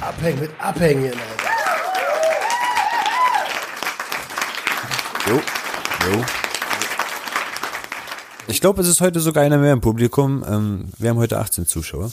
[0.00, 1.50] Abhängen mit Abhängen, Alter.
[5.28, 5.36] Jo.
[5.36, 6.24] Jo.
[8.46, 10.44] Ich glaube, es ist heute sogar einer mehr im Publikum.
[10.48, 12.10] Ähm, wir haben heute 18 Zuschauer.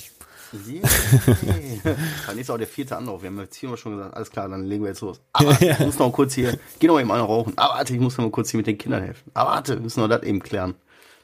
[0.68, 0.90] Yeah.
[2.28, 3.22] Dann ist auch der vierte Anlauf.
[3.22, 5.20] Wir haben jetzt hier schon gesagt, alles klar, dann legen wir jetzt los.
[5.34, 7.54] Aber ich muss noch kurz hier, geh noch eben einen rauchen.
[7.58, 9.32] Aber warte, ich muss noch mal kurz hier mit den Kindern helfen.
[9.34, 10.76] Aber warte, wir müssen noch das eben klären.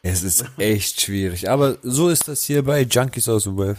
[0.04, 1.50] Es ist echt schwierig.
[1.50, 3.78] Aber so ist das hier bei Junkies aus dem Web.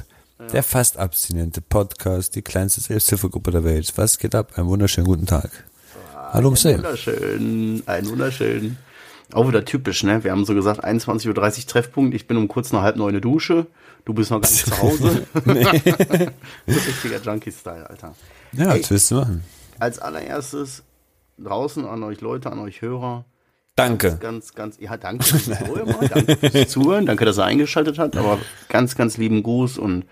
[0.53, 3.93] Der fast abstinente Podcast, die kleinste Selbsthilfegruppe der Welt.
[3.97, 4.53] Was geht ab?
[4.57, 5.51] Einen wunderschönen guten Tag.
[6.15, 6.77] Hallo Ein Marcel.
[6.77, 8.77] wunderschön, ein wunderschön.
[9.33, 10.23] Auch wieder typisch, ne?
[10.25, 12.15] Wir haben so gesagt, 21.30 Uhr Treffpunkt.
[12.15, 13.67] Ich bin um kurz nach halb neun in der Dusche.
[14.05, 15.27] Du bist noch gar nicht zu Hause.
[16.67, 18.15] richtiger Junkie-Style, Alter.
[18.53, 18.81] Ja, Ey.
[18.81, 19.45] was willst du machen?
[19.79, 20.83] Als allererstes
[21.39, 23.25] draußen an euch Leute, an euch Hörer.
[23.77, 24.17] Danke.
[24.21, 28.39] Ganz, ganz, ja, danke fürs Zuhören, danke fürs Zuhören, danke, dass er eingeschaltet hat, aber
[28.69, 30.05] ganz, ganz lieben Gruß und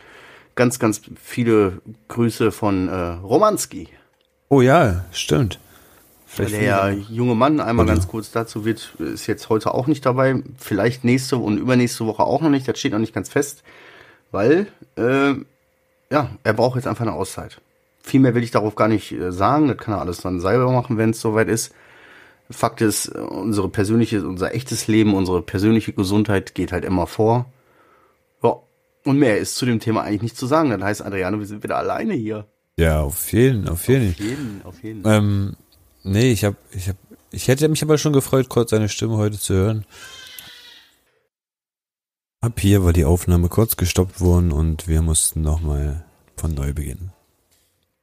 [0.55, 3.89] ganz, ganz viele Grüße von äh, Romanski.
[4.49, 5.59] Oh ja, stimmt.
[6.37, 10.43] Vielleicht Der junge Mann, einmal ganz kurz dazu, wird, ist jetzt heute auch nicht dabei,
[10.59, 13.63] vielleicht nächste und übernächste Woche auch noch nicht, das steht noch nicht ganz fest,
[14.33, 15.35] weil, äh,
[16.11, 17.61] ja, er braucht jetzt einfach eine Auszeit.
[18.03, 20.71] Viel mehr will ich darauf gar nicht äh, sagen, das kann er alles dann selber
[20.71, 21.73] machen, wenn es soweit ist.
[22.51, 27.47] Fakt ist, unsere persönliche, unser echtes Leben, unsere persönliche Gesundheit geht halt immer vor.
[28.43, 28.57] Ja,
[29.05, 30.71] und mehr ist zu dem Thema eigentlich nicht zu sagen.
[30.71, 32.47] Das heißt, Adriano, wir sind wieder alleine hier.
[32.79, 34.11] Ja, auf jeden, auf jeden.
[34.11, 35.03] Auf jeden, auf jeden.
[35.07, 35.57] Ähm,
[36.07, 36.97] nee, ich hab, ich hab,
[37.31, 39.85] ich hätte mich aber schon gefreut, kurz seine Stimme heute zu hören.
[42.41, 46.05] Ab hier war die Aufnahme kurz gestoppt worden und wir mussten nochmal
[46.37, 47.13] von neu beginnen.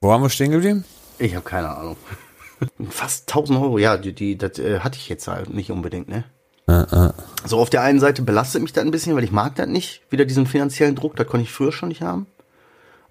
[0.01, 0.83] Wo waren wir stehen geblieben?
[1.17, 1.97] Ich habe keine Ahnung.
[2.89, 6.25] Fast 1000 Euro, ja, die, die das äh, hatte ich jetzt halt nicht unbedingt, ne?
[6.67, 7.13] Äh, äh.
[7.45, 10.01] So, auf der einen Seite belastet mich das ein bisschen, weil ich mag das nicht,
[10.09, 12.27] wieder diesen finanziellen Druck, das konnte ich früher schon nicht haben.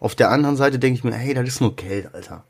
[0.00, 2.44] Auf der anderen Seite denke ich mir, hey, das ist nur Geld, Alter.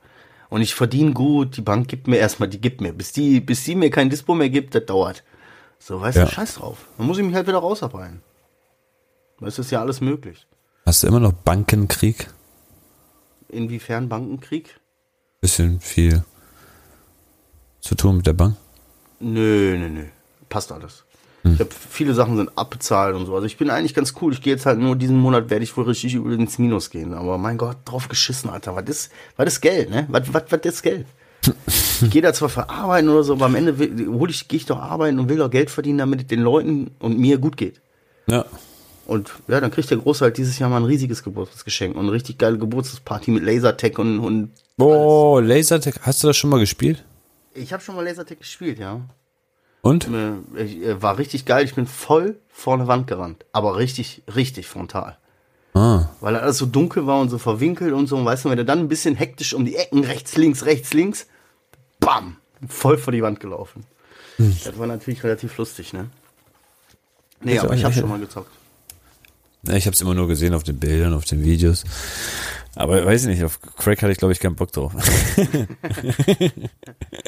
[0.53, 2.93] Und ich verdiene gut, die Bank gibt mir erstmal, die gibt mir.
[2.93, 5.25] Bis die, bis die mir kein Dispo mehr gibt, das dauert.
[5.79, 6.27] So, weißt Ja.
[6.27, 6.89] du, scheiß drauf.
[6.99, 8.21] Dann muss ich mich halt wieder rausarbeiten.
[9.41, 10.47] Das ist ja alles möglich.
[10.85, 12.29] Hast du immer noch Bankenkrieg?
[13.49, 14.79] Inwiefern Bankenkrieg?
[15.41, 16.23] Bisschen viel
[17.81, 18.57] zu tun mit der Bank?
[19.21, 20.05] Nö, nö, nö.
[20.51, 21.05] Passt alles.
[21.45, 23.35] Ich habe viele Sachen sind abbezahlt und so.
[23.35, 24.33] Also ich bin eigentlich ganz cool.
[24.33, 27.15] Ich gehe jetzt halt nur diesen Monat werde ich wohl richtig übel ins Minus gehen.
[27.15, 28.77] Aber mein Gott, drauf geschissen, Alter.
[28.77, 30.07] Was ist, was ist Geld, ne?
[30.09, 31.07] Was, was, was ist Geld?
[31.67, 34.59] ich gehe da zwar für arbeiten oder so, aber am Ende will, hol ich, gehe
[34.59, 37.57] ich doch arbeiten und will doch Geld verdienen, damit es den Leuten und mir gut
[37.57, 37.81] geht.
[38.29, 38.45] Ja.
[39.07, 42.13] Und ja, dann kriegt der Große halt dieses Jahr mal ein riesiges Geburtstagsgeschenk und eine
[42.13, 47.05] richtig geile Geburtstagsparty mit Lasertag und, und Oh, Lasertag, hast du das schon mal gespielt?
[47.55, 49.01] ich habe schon mal Lasertag gespielt, ja.
[49.83, 50.09] Und?
[50.09, 51.65] Äh, äh, war richtig geil.
[51.65, 53.45] Ich bin voll vor eine Wand gerannt.
[53.53, 55.19] Aber richtig, richtig frontal.
[55.75, 56.07] Ah.
[56.21, 58.17] Weil alles so dunkel war und so verwinkelt und so.
[58.17, 60.95] Und weißt du, wenn du dann ein bisschen hektisch um die Ecken, rechts, links, rechts,
[60.95, 61.27] links,
[61.99, 62.37] bam,
[62.69, 63.85] voll vor die Wand gelaufen.
[64.39, 66.09] Das war natürlich relativ lustig, ne?
[67.41, 68.51] Nee, Also, aber ich habe schon mal gezockt.
[69.65, 71.85] Ja, ich habe es immer nur gesehen auf den Bildern, auf den Videos.
[72.75, 74.93] Aber weiß ich nicht, auf Crack hatte ich glaube ich keinen Bock drauf.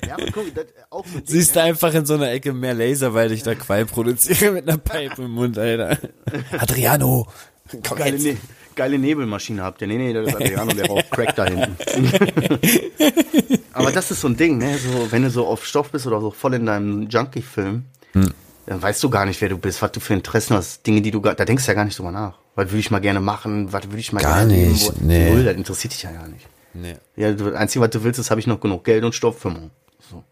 [0.07, 2.53] Ja, aber guck, das, auch so ein Ding, Siehst du einfach in so einer Ecke
[2.53, 5.99] mehr Laser, weil ich da Qualm produziere mit einer Pipe im Mund, Alter.
[6.59, 7.27] Adriano,
[7.87, 8.25] komm geile, jetzt.
[8.25, 8.37] ne
[8.75, 9.89] geile Nebelmaschine habt ihr.
[9.89, 11.77] Nee, nee, das ist Adriano, der raucht Crack da hinten.
[13.73, 14.77] Aber das ist so ein Ding, ne?
[14.79, 17.85] So, wenn du so auf Stoff bist oder so voll in deinem Junkie-Film,
[18.67, 21.11] dann weißt du gar nicht, wer du bist, was du für Interessen hast, Dinge, die
[21.11, 22.35] du gar, da denkst du ja gar nicht drüber nach.
[22.55, 25.31] Was würde ich mal gerne machen, was würde ich mal Gar gerne nicht, nee.
[25.31, 26.47] Null, das interessiert dich ja gar nicht.
[26.73, 26.97] Nee.
[27.17, 29.39] Ja, du, das Einzige, was du willst, ist, habe ich noch genug Geld und Stoff
[29.39, 29.71] für morgen.
[30.11, 30.23] So.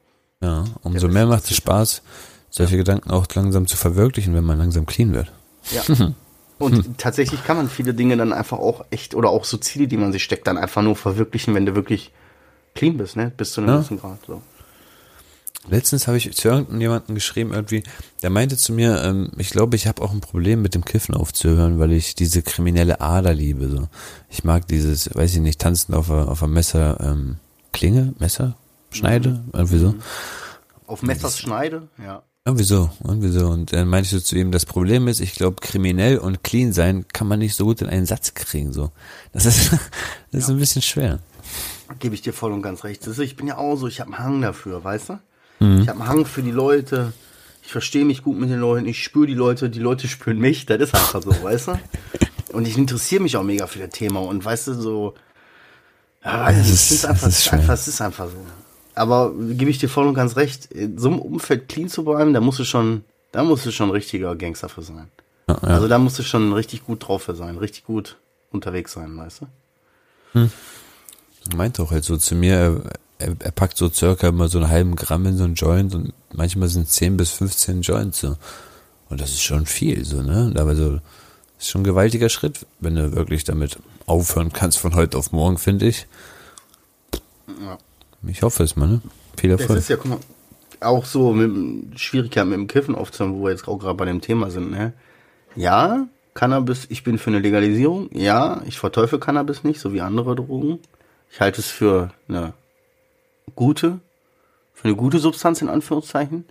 [0.40, 2.02] Ja, umso mehr macht es Spaß,
[2.50, 5.32] solche Gedanken auch langsam zu verwirklichen, wenn man langsam clean wird.
[5.70, 5.82] Ja.
[6.58, 9.96] Und tatsächlich kann man viele Dinge dann einfach auch echt, oder auch so Ziele, die
[9.96, 12.12] man sich steckt, dann einfach nur verwirklichen, wenn du wirklich
[12.76, 13.32] clean bist, ne?
[13.36, 13.76] Bis zu einem Ja.
[13.78, 14.18] gewissen Grad.
[14.28, 14.42] So.
[15.68, 17.84] Letztens habe ich zu irgendjemandem geschrieben, irgendwie,
[18.22, 21.14] der meinte zu mir, ähm, ich glaube, ich habe auch ein Problem mit dem Kiffen
[21.14, 23.68] aufzuhören, weil ich diese kriminelle Ader liebe.
[23.68, 23.88] So.
[24.28, 27.36] Ich mag dieses, weiß ich nicht, tanzen auf der, auf der Messer, ähm,
[27.72, 28.56] Klinge, Messer,
[28.90, 29.94] Schneide, irgendwie so.
[30.86, 32.22] Auf Messers Schneide, ja.
[32.44, 33.46] Irgendwie so, irgendwie so.
[33.46, 36.72] Und dann meinte ich so zu ihm, das Problem ist, ich glaube, kriminell und clean
[36.72, 38.72] sein kann man nicht so gut in einen Satz kriegen.
[38.72, 38.90] So.
[39.32, 39.70] Das ist,
[40.32, 41.20] das ist ein bisschen schwer.
[42.00, 43.06] Gebe ich dir voll und ganz recht.
[43.06, 45.18] Ich bin ja auch so, ich habe einen Hang dafür, weißt du?
[45.62, 45.82] Mhm.
[45.82, 47.12] Ich habe einen Hang für die Leute.
[47.64, 48.86] Ich verstehe mich gut mit den Leuten.
[48.86, 50.66] Ich spüre die Leute, die Leute spüren mich.
[50.66, 51.80] Das ist einfach so, weißt du?
[52.52, 54.20] Und ich interessiere mich auch mega für das Thema.
[54.20, 55.14] Und weißt du, so.
[56.24, 58.36] Ja, Es ist- ist, einfach, ist einfach, es ist einfach so.
[58.94, 62.34] Aber gebe ich dir voll und ganz recht, in so einem Umfeld clean zu bleiben,
[62.34, 65.08] da musst du schon Da musst du schon ein richtiger Gangster für sein.
[65.48, 65.68] Ja, ja.
[65.68, 68.16] Also da musst du schon richtig gut drauf für sein, richtig gut
[68.50, 69.40] unterwegs sein, weißt
[70.34, 70.48] du?
[71.56, 72.82] meint auch halt so zu mir,
[73.22, 76.12] er, er packt so circa immer so einen halben Gramm in so einen Joint und
[76.32, 78.36] manchmal sind 10 bis 15 Joints so.
[79.08, 80.54] Und das ist schon viel, so, ne?
[80.56, 80.98] Aber so,
[81.58, 85.58] ist schon ein gewaltiger Schritt, wenn du wirklich damit aufhören kannst von heute auf morgen,
[85.58, 86.06] finde ich.
[87.60, 87.78] Ja.
[88.26, 89.02] Ich hoffe es mal, ne?
[89.36, 89.78] Viel Das Erfolg.
[89.78, 90.18] ist ja, guck mal,
[90.80, 94.20] auch so mit Schwierigkeiten mit dem Kiffen aufzuhören, wo wir jetzt auch gerade bei dem
[94.20, 94.92] Thema sind, ne?
[95.54, 98.08] Ja, Cannabis, ich bin für eine Legalisierung.
[98.12, 100.78] Ja, ich verteufel Cannabis nicht, so wie andere Drogen.
[101.30, 102.54] Ich halte es für eine
[103.54, 104.00] gute,
[104.74, 106.44] für eine gute Substanz in Anführungszeichen.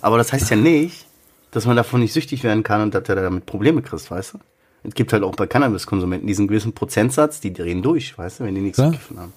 [0.00, 1.06] Aber das heißt ja nicht,
[1.50, 4.38] dass man davon nicht süchtig werden kann und dass er damit Probleme kriegt, weißt du?
[4.84, 8.54] Es gibt halt auch bei Cannabiskonsumenten diesen gewissen Prozentsatz, die drehen durch, weißt du, wenn
[8.54, 8.92] die nichts Klar.
[8.92, 9.32] zu kiffen haben.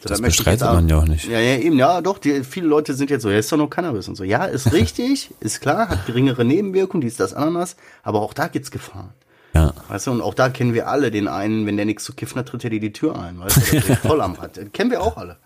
[0.00, 1.26] So, Das bestreitet man ja auch nicht.
[1.26, 3.70] Ja, ja, eben, ja, doch, die, viele Leute sind jetzt so, ja, ist doch nur
[3.70, 4.24] Cannabis und so.
[4.24, 8.70] Ja, ist richtig, ist klar, hat geringere Nebenwirkungen, dies, das, Ananas, aber auch da gibt's
[8.70, 9.10] Gefahren.
[9.54, 9.72] Ja.
[9.88, 12.38] Weißt du, und auch da kennen wir alle den einen, wenn der nichts zu kiffen
[12.38, 14.56] hat, tritt er dir die Tür ein, weißt du, der den Vollarm hat.
[14.56, 15.36] Den kennen wir auch alle.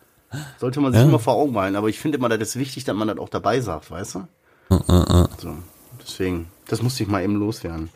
[0.60, 1.08] Sollte man sich Ja.
[1.08, 3.28] immer vor Augen malen, aber ich finde immer, das ist wichtig, dass man das auch
[3.28, 4.28] dabei sagt, weißt du?
[5.38, 5.56] So,
[6.02, 7.90] deswegen, das musste ich mal eben loswerden.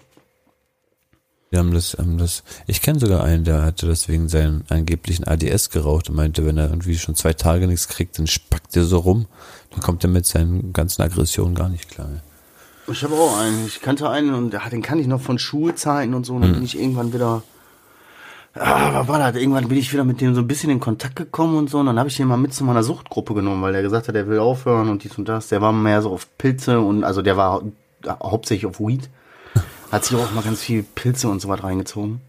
[1.51, 5.27] Wir haben das, haben das, ich kenne sogar einen, der hatte das wegen seinem angeblichen
[5.27, 8.85] ADS geraucht und meinte, wenn er irgendwie schon zwei Tage nichts kriegt, dann spackt er
[8.85, 9.27] so rum.
[9.71, 12.09] Dann kommt er mit seinen ganzen Aggressionen gar nicht klar.
[12.89, 13.67] Ich habe auch einen.
[13.67, 16.35] Ich kannte einen und den kannte ich noch von Schulzeiten und so.
[16.35, 17.43] Und dann bin ich irgendwann wieder.
[18.59, 19.37] Ah, was war das?
[19.41, 21.79] Irgendwann bin ich wieder mit dem so ein bisschen in Kontakt gekommen und so.
[21.79, 24.15] Und dann habe ich den mal mit zu meiner Suchtgruppe genommen, weil der gesagt hat,
[24.15, 25.49] er will aufhören und dies und das.
[25.49, 27.73] Der war mehr so auf Pilze und also der war hau-
[28.31, 29.09] hauptsächlich auf Weed.
[29.93, 32.21] Hat sich auch mal ganz viel Pilze und so was reingezogen.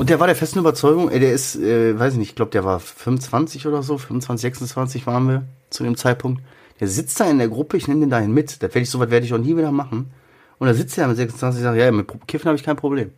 [0.00, 2.50] Und der war der festen Überzeugung, ey, der ist, äh, weiß ich nicht, ich glaube,
[2.50, 6.42] der war 25 oder so, 25, 26 waren wir zu dem Zeitpunkt.
[6.80, 8.54] Der sitzt da in der Gruppe, ich nehme den dahin mit.
[8.62, 10.10] Das werde ich, so was werde ich auch nie wieder machen.
[10.58, 13.10] Und da sitzt er mit 26 und sagt, ja, mit Kiffen habe ich kein Problem.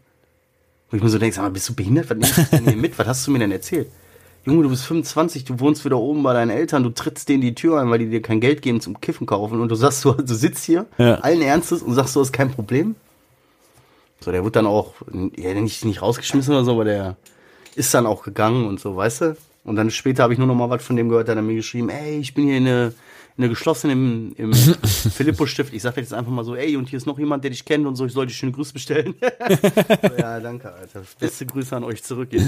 [0.92, 2.10] Wo ich mir so denke, sag mal, bist du behindert?
[2.10, 2.98] Was nimmst du denn hier mit?
[2.98, 3.88] Was hast du mir denn erzählt?
[4.44, 7.54] Junge, du bist 25, du wohnst wieder oben bei deinen Eltern, du trittst denen die
[7.54, 10.12] Tür ein, weil die dir kein Geld geben zum Kiffen kaufen und du sagst, du,
[10.12, 11.14] du sitzt hier, Ja.
[11.20, 12.94] allen Ernstes und sagst, du hast kein Problem.
[14.20, 14.94] So, der wird dann auch,
[15.36, 17.16] ja, nicht, nicht rausgeschmissen oder so, aber der
[17.74, 19.36] ist dann auch gegangen und so, weißt du?
[19.64, 21.54] Und dann später habe ich nur noch mal was von dem gehört, der hat mir
[21.54, 22.92] geschrieben, ey, ich bin hier in eine,
[23.36, 25.72] in eine geschlossenen im, im Philippus-Stift.
[25.72, 27.86] Ich sag jetzt einfach mal so, ey, und hier ist noch jemand, der dich kennt
[27.86, 29.14] und so, ich soll dir schöne Grüße bestellen.
[29.20, 31.02] so, ja, danke, Alter.
[31.18, 32.42] Beste Grüße an euch zurück, ihr.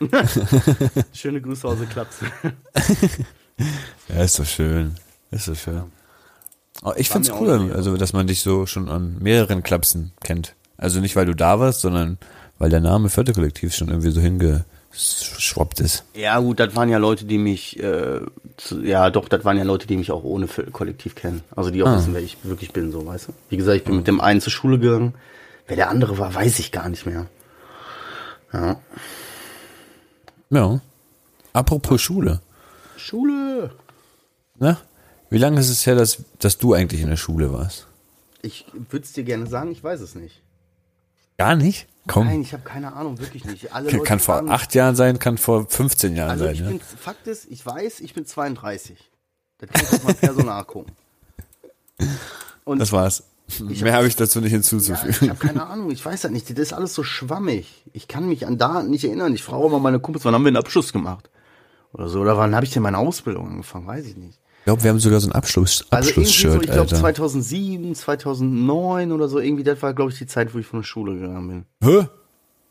[1.12, 2.18] Schöne Grüße aus der Klaps.
[4.08, 4.94] Ja, ist doch schön.
[5.30, 5.82] Ist doch schön.
[6.82, 10.54] Oh, ich find's auch cool, also dass man dich so schon an mehreren Klapsen kennt.
[10.76, 12.18] Also nicht, weil du da warst, sondern
[12.58, 16.04] weil der Name Viertelkollektiv schon irgendwie so hingeschwappt ist.
[16.14, 18.20] Ja, gut, das waren ja Leute, die mich, äh,
[18.82, 21.42] ja, doch, das waren ja Leute, die mich auch ohne Kollektiv kennen.
[21.54, 21.96] Also die auch Ah.
[21.96, 23.32] wissen, wer ich wirklich bin, so, weißt du?
[23.48, 25.14] Wie gesagt, ich bin mit dem einen zur Schule gegangen.
[25.66, 27.26] Wer der andere war, weiß ich gar nicht mehr.
[28.52, 28.80] Ja.
[30.50, 30.80] Ja.
[31.52, 32.40] Apropos Schule.
[32.96, 33.70] Schule!
[34.58, 34.76] Ne?
[35.30, 37.86] Wie lange ist es her, dass, dass du eigentlich in der Schule warst?
[38.42, 40.40] Ich würde es dir gerne sagen, ich weiß es nicht.
[41.36, 41.86] Gar nicht?
[42.08, 42.26] Komm.
[42.26, 43.72] Nein, ich habe keine Ahnung, wirklich nicht.
[43.72, 46.54] Alle kann, Leute vor fragen- acht Jahren sein, kann vor 15 Jahren Also sein.
[46.54, 46.68] ich ne?
[46.70, 48.98] bin, Fakt ist, ich weiß, ich bin 32.
[49.58, 50.92] Das kann ich auf mein Personal gucken.
[52.64, 53.24] Und Das war's.
[53.60, 55.30] Mehr habe ich dazu nicht Ja, ich hinzuzufügen.
[55.30, 56.50] habe keine Ahnung, ich weiß das nicht.
[56.50, 57.82] Das ist alles so schwammig.
[57.94, 59.32] Ich kann mich an Daten nicht erinnern.
[59.32, 61.30] Ich frage mal meine Kumpels, wann haben wir einen Abschluss gemacht?
[61.94, 63.86] Oder so, oder wann habe ich denn meine Ausbildung angefangen?
[63.86, 64.38] Weiß ich nicht.
[64.68, 66.96] Ich glaube, wir haben sogar so ein Abschluss, Also irgendwie so, Abschlussshirt, ich glaube Alter.
[66.96, 70.84] 2007, 2009 oder so, irgendwie, das war, glaube ich, die Zeit, wo ich von der
[70.84, 71.48] Schule gegangen
[71.80, 71.88] bin.
[71.88, 72.06] Hä?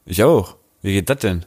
[0.05, 0.57] Ich auch.
[0.83, 1.43] Wie geht das denn?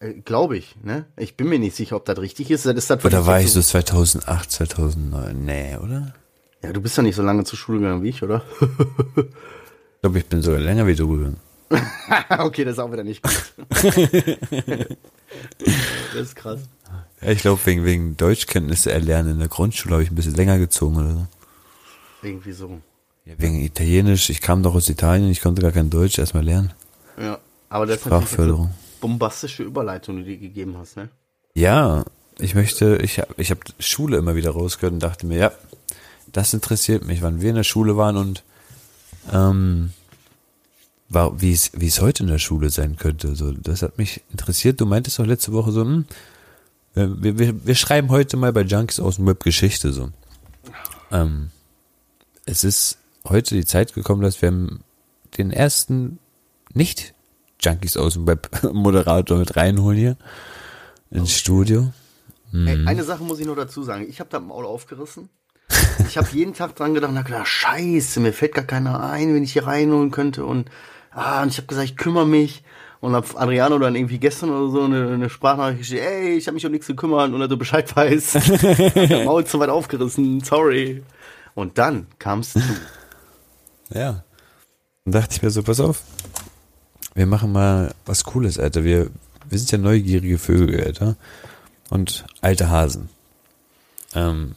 [0.00, 1.04] Äh, glaube ich, ne?
[1.18, 2.64] Ich bin mir nicht sicher, ob das richtig ist.
[2.64, 5.44] Das ist das, Oder war ich so 2008, 2009?
[5.44, 6.14] Nee, oder?
[6.62, 8.42] Ja, du bist ja nicht so lange zur Schule gegangen wie ich, oder?
[8.62, 11.36] Ich glaube, ich bin sogar länger wie du gegangen.
[12.38, 13.52] okay, das ist auch wieder nicht gut.
[16.14, 16.60] das ist krass.
[17.24, 20.96] Ich glaube, wegen, wegen Deutschkenntnisse erlernen in der Grundschule habe ich ein bisschen länger gezogen
[20.96, 21.26] oder so.
[22.22, 22.80] Irgendwie so.
[23.24, 24.30] Ja, wegen Italienisch.
[24.30, 26.72] Ich kam doch aus Italien, ich konnte gar kein Deutsch erstmal lernen.
[27.18, 27.38] Ja,
[27.68, 28.66] aber das ist Sprachförderung.
[28.66, 31.08] eine bombastische Überleitung, die du dir gegeben hast, ne?
[31.54, 32.04] Ja,
[32.38, 35.52] ich möchte, ich habe ich hab Schule immer wieder rausgehört und dachte mir, ja,
[36.32, 38.42] das interessiert mich, wann wir in der Schule waren und
[39.32, 39.92] ähm,
[41.08, 43.36] war, wie es heute in der Schule sein könnte.
[43.36, 44.80] So, das hat mich interessiert.
[44.80, 46.06] Du meintest doch letzte Woche so, hm,
[46.94, 50.10] wir, wir, wir schreiben heute mal bei Junkies aus dem Web Geschichte so.
[51.10, 51.50] Ähm,
[52.44, 54.50] es ist heute die Zeit gekommen, dass wir
[55.38, 56.18] den ersten
[56.72, 57.14] nicht
[57.60, 60.16] Junkies aus dem Web Moderator mit reinholen hier
[61.10, 61.92] ins Studio.
[62.52, 64.06] Ey, eine Sache muss ich nur dazu sagen.
[64.08, 65.30] Ich habe da Maul aufgerissen.
[66.06, 69.42] ich habe jeden Tag dran gedacht hab gedacht, scheiße, mir fällt gar keiner ein, wenn
[69.42, 70.44] ich hier reinholen könnte.
[70.44, 70.70] Und,
[71.10, 72.62] ah, und ich habe gesagt, ich kümmere mich.
[73.02, 76.54] Und hab Adriano dann irgendwie gestern oder so eine, eine Sprachnachricht geschickt, ey, ich habe
[76.54, 78.36] mich um nichts gekümmert und dass du Bescheid weißt.
[78.94, 81.02] Der Maul zu weit aufgerissen, sorry.
[81.56, 82.60] Und dann kamst du.
[83.92, 84.22] Ja.
[85.04, 86.02] Dann dachte ich mir so, pass auf,
[87.14, 88.84] wir machen mal was Cooles, Alter.
[88.84, 89.10] Wir,
[89.48, 91.16] wir sind ja neugierige Vögel, Alter.
[91.90, 93.08] Und alte Hasen.
[94.14, 94.54] Ähm,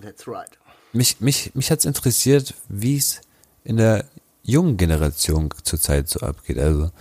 [0.00, 0.48] That's right.
[0.92, 3.20] mich, mich, mich hat's interessiert, wie es
[3.64, 4.04] in der
[4.44, 6.58] jungen Generation zurzeit so abgeht.
[6.58, 6.92] Also,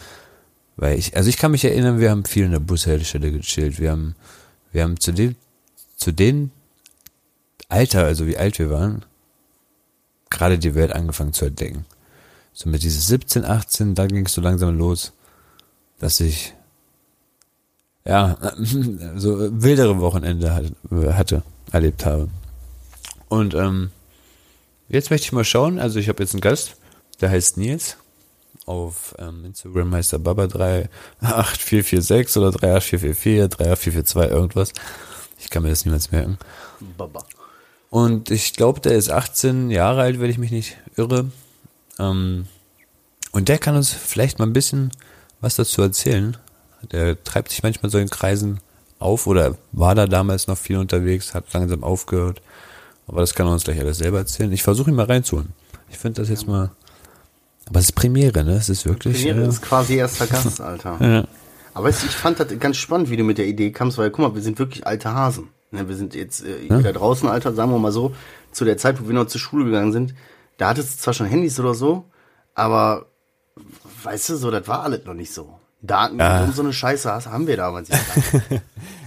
[0.77, 3.79] weil ich, also ich kann mich erinnern, wir haben viel in der Bushaltestelle gechillt.
[3.79, 4.15] Wir haben,
[4.71, 5.35] wir haben zu dem,
[5.95, 6.51] zu dem
[7.69, 9.05] Alter, also wie alt wir waren,
[10.29, 11.85] gerade die Welt angefangen zu entdecken.
[12.53, 15.13] So mit dieses 17, 18, da ging es so langsam los,
[15.99, 16.53] dass ich
[18.05, 18.37] ja
[19.15, 20.73] so wildere Wochenende hat-
[21.15, 22.29] hatte, erlebt habe.
[23.29, 23.91] Und ähm,
[24.89, 26.75] jetzt möchte ich mal schauen, also ich habe jetzt einen Gast,
[27.21, 27.97] der heißt Nils.
[28.65, 34.73] Auf ähm, Instagram heißt er Baba38446 oder 38444, 38442, irgendwas.
[35.39, 36.37] Ich kann mir das niemals merken.
[36.97, 37.23] Baba.
[37.89, 41.31] Und ich glaube, der ist 18 Jahre alt, wenn ich mich nicht irre.
[41.99, 42.47] Ähm,
[43.31, 44.91] und der kann uns vielleicht mal ein bisschen
[45.41, 46.37] was dazu erzählen.
[46.91, 48.59] Der treibt sich manchmal so in Kreisen
[48.99, 52.41] auf oder war da damals noch viel unterwegs, hat langsam aufgehört.
[53.07, 54.51] Aber das kann er uns gleich alles selber erzählen.
[54.51, 55.53] Ich versuche ihn mal reinzuholen.
[55.89, 56.71] Ich finde das jetzt mal.
[57.71, 58.55] Aber es ist Premiere, ne?
[58.55, 59.23] Es ist wirklich.
[59.23, 60.97] Premiere äh, ist quasi erster Gast, Alter.
[60.99, 61.23] ja.
[61.73, 64.19] Aber du, ich fand das ganz spannend, wie du mit der Idee kamst, weil guck
[64.27, 65.47] mal, wir sind wirklich alte Hasen.
[65.71, 68.13] Ne, wir sind jetzt äh, da draußen, Alter, sagen wir mal so,
[68.51, 70.13] zu der Zeit, wo wir noch zur Schule gegangen sind,
[70.57, 72.03] da hattest du zwar schon Handys oder so,
[72.55, 73.05] aber
[74.03, 75.57] weißt du, so, das war alles noch nicht so.
[75.81, 76.43] Daten Ja.
[76.43, 78.01] und so eine Scheiße hast- haben wir damals nicht.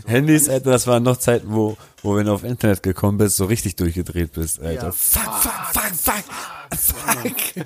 [0.07, 3.45] Handys, Alter, das waren noch Zeiten, wo, wo wenn du auf Internet gekommen bist, so
[3.45, 4.87] richtig durchgedreht bist, Alter.
[4.87, 4.93] Ja.
[4.93, 5.53] Fuck, fuck,
[5.93, 6.25] fuck,
[6.73, 7.65] fuck, fuck.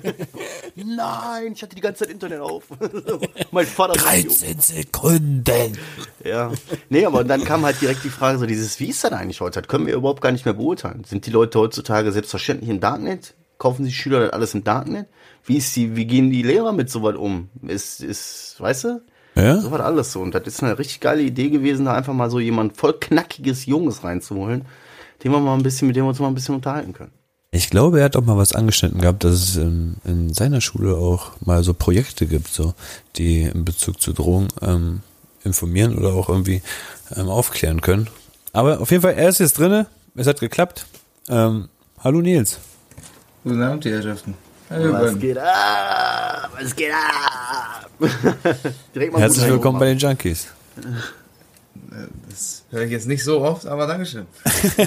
[0.85, 2.65] Nein, ich hatte die ganze Zeit Internet auf.
[3.51, 5.77] mein Vater so, 13 Sekunden.
[6.23, 6.51] Ja.
[6.89, 9.61] Nee, aber dann kam halt direkt die Frage, so dieses, wie ist das eigentlich heute?
[9.61, 11.03] Das können wir überhaupt gar nicht mehr beurteilen.
[11.03, 13.35] Sind die Leute heutzutage selbstverständlich im Darknet?
[13.57, 15.07] Kaufen sich Schüler das alles im Darknet?
[15.43, 17.49] Wie ist die, wie gehen die Lehrer mit sowas um?
[17.67, 19.01] Ist, ist, weißt du?
[19.35, 19.57] Ja?
[19.57, 20.21] So was alles so.
[20.21, 23.65] Und das ist eine richtig geile Idee gewesen, da einfach mal so jemand voll knackiges
[23.65, 24.65] Junges reinzuholen,
[25.23, 27.11] den wir mal ein bisschen, mit dem wir uns mal ein bisschen unterhalten können.
[27.51, 30.95] Ich glaube, er hat auch mal was angeschnitten gehabt, dass es in, in seiner Schule
[30.95, 32.75] auch mal so Projekte gibt, so,
[33.15, 35.01] die in Bezug zu Drogen ähm,
[35.43, 36.61] informieren oder auch irgendwie
[37.15, 38.07] ähm, aufklären können.
[38.53, 39.87] Aber auf jeden Fall, er ist jetzt drinne.
[40.15, 40.85] Es hat geklappt.
[41.27, 41.69] Ähm,
[42.03, 42.59] hallo Nils.
[43.43, 44.35] Guten Abend, die Herrschaften.
[44.69, 45.19] Hallo, Was Mann.
[45.19, 46.51] geht ab?
[46.59, 47.89] Was geht ab?
[48.93, 50.47] Direkt mal Herzlich willkommen bei den Junkies.
[52.29, 54.27] Das höre ich jetzt nicht so oft, aber Dankeschön.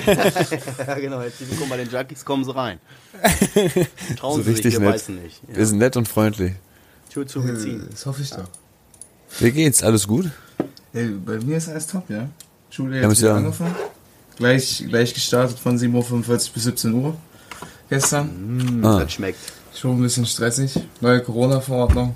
[0.07, 1.21] Ja, genau.
[1.21, 2.25] Herzlich willkommen bei den Junkies.
[2.25, 2.79] Kommen Sie rein.
[4.17, 4.91] Trauen So Sie sich, richtig wir nett.
[4.93, 5.43] beißen nicht.
[5.49, 5.57] Ja.
[5.57, 6.53] Wir sind nett und freundlich.
[7.11, 7.87] Tür zugeziehen.
[7.91, 8.49] Das hoffe ich doch.
[9.41, 9.83] Wie geht's?
[9.83, 10.31] Alles gut?
[10.93, 12.29] Hey, bei mir ist alles top, ja.
[12.71, 13.75] Schule jetzt wieder ja- angefangen.
[14.37, 17.17] Gleich, gleich gestartet von 7.45 Uhr bis 17 Uhr
[17.91, 18.81] gestern.
[18.85, 19.01] Ah.
[19.01, 19.39] Das schmeckt.
[19.75, 20.79] Schon ein bisschen stressig.
[21.01, 22.15] Neue Corona-Verordnung.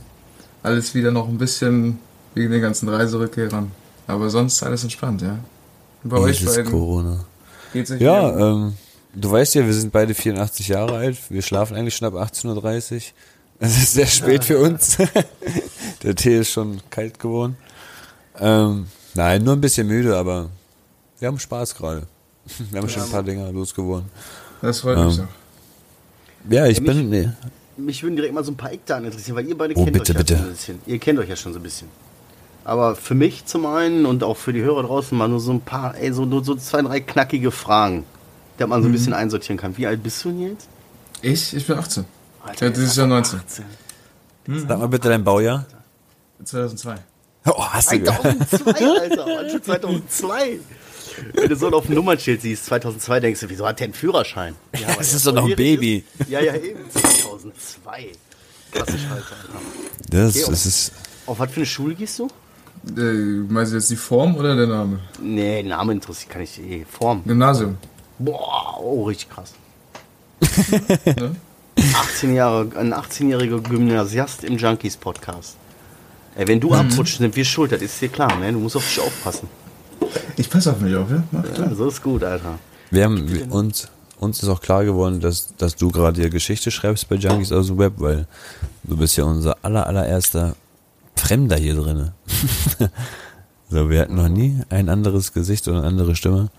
[0.63, 1.99] Alles wieder noch ein bisschen
[2.35, 3.71] wegen den ganzen Reiserückkehrern.
[4.07, 5.39] Aber sonst alles entspannt, ja.
[6.05, 7.25] Bei euch beiden Corona.
[7.73, 8.75] geht's euch Ja, ähm,
[9.15, 11.19] du weißt ja, wir sind beide 84 Jahre alt.
[11.31, 13.01] Wir schlafen eigentlich schon ab 18.30 Uhr.
[13.59, 14.99] Es ist sehr spät für uns.
[16.03, 17.57] Der Tee ist schon kalt geworden.
[18.39, 20.51] Ähm, nein, nur ein bisschen müde, aber
[21.19, 22.07] wir haben Spaß gerade.
[22.71, 24.09] Wir haben schon ein paar Dinger losgeworden.
[24.63, 25.27] Das freut mich ähm,
[26.49, 26.53] doch.
[26.53, 27.09] Ja, ich Ja, mich- bin.
[27.11, 27.29] Nee.
[27.79, 30.13] Mich würden direkt mal so ein paar Eckdaten interessieren, weil ihr beide Oh, kennt bitte,
[30.13, 30.37] euch ja bitte.
[30.37, 30.79] schon ein bisschen.
[30.87, 31.89] Ihr kennt euch ja schon so ein bisschen.
[32.67, 35.61] Aber für mich zum einen und auch für die Hörer draußen mal nur so ein
[35.61, 38.05] paar, ey, so, nur so zwei, drei knackige Fragen,
[38.59, 39.77] damit man so ein bisschen einsortieren kann.
[39.77, 40.67] Wie alt bist du denn jetzt?
[41.23, 41.55] Ich?
[41.55, 42.05] Ich bin 18.
[42.43, 43.39] Alter, Ja, dieses Jahr 19.
[43.39, 43.65] 18.
[44.67, 45.65] Sag mal bitte dein Baujahr.
[46.45, 46.97] 2002.
[47.47, 48.25] Oh, hast du gehört?
[48.49, 49.27] 2002, Alter.
[49.27, 50.59] Manche 2002.
[51.35, 54.57] Wenn du so auf dem Nummernschild siehst, 2002, denkst du, wieso hat der einen Führerschein?
[54.77, 56.05] Ja, Das ist doch noch ein Baby.
[56.19, 56.29] Ist.
[56.31, 56.81] Ja, ja, eben.
[56.91, 58.11] 2002.
[58.73, 59.35] Krasse Scheiße, Alter.
[60.11, 60.93] Das, Okay, das ist.
[61.27, 62.29] Auf was für eine Schule gehst du?
[62.97, 63.01] Äh,
[63.49, 65.01] meinst du jetzt die Form oder der Name?
[65.21, 66.85] Nee, Name interessiert, kann ich eh.
[66.85, 67.23] Form.
[67.25, 67.79] Gymnasium.
[68.19, 69.55] Boah, oh, richtig krass.
[71.07, 71.37] Ne?
[71.95, 75.57] 18 Jahre, ein 18-jähriger Gymnasiast im Junkies-Podcast.
[76.35, 78.53] Ey, wenn du abrutschst, sind wir schuld, das ist dir klar, ne?
[78.53, 79.49] Du musst auf dich aufpassen.
[80.37, 81.23] Ich passe auf mich auf, ja?
[81.31, 81.45] Mach.
[81.59, 82.59] Ja, so ist gut, Alter.
[82.91, 83.89] Wir haben wir, uns,
[84.19, 87.67] uns ist auch klar geworden, dass, dass du gerade hier Geschichte schreibst bei Junkies aus
[87.67, 88.27] dem Web, weil
[88.85, 90.55] du bist ja unser aller, allererster
[91.17, 92.15] Fremder hier drinne.
[93.71, 96.51] so, wir hatten noch nie ein anderes Gesicht oder eine andere Stimme.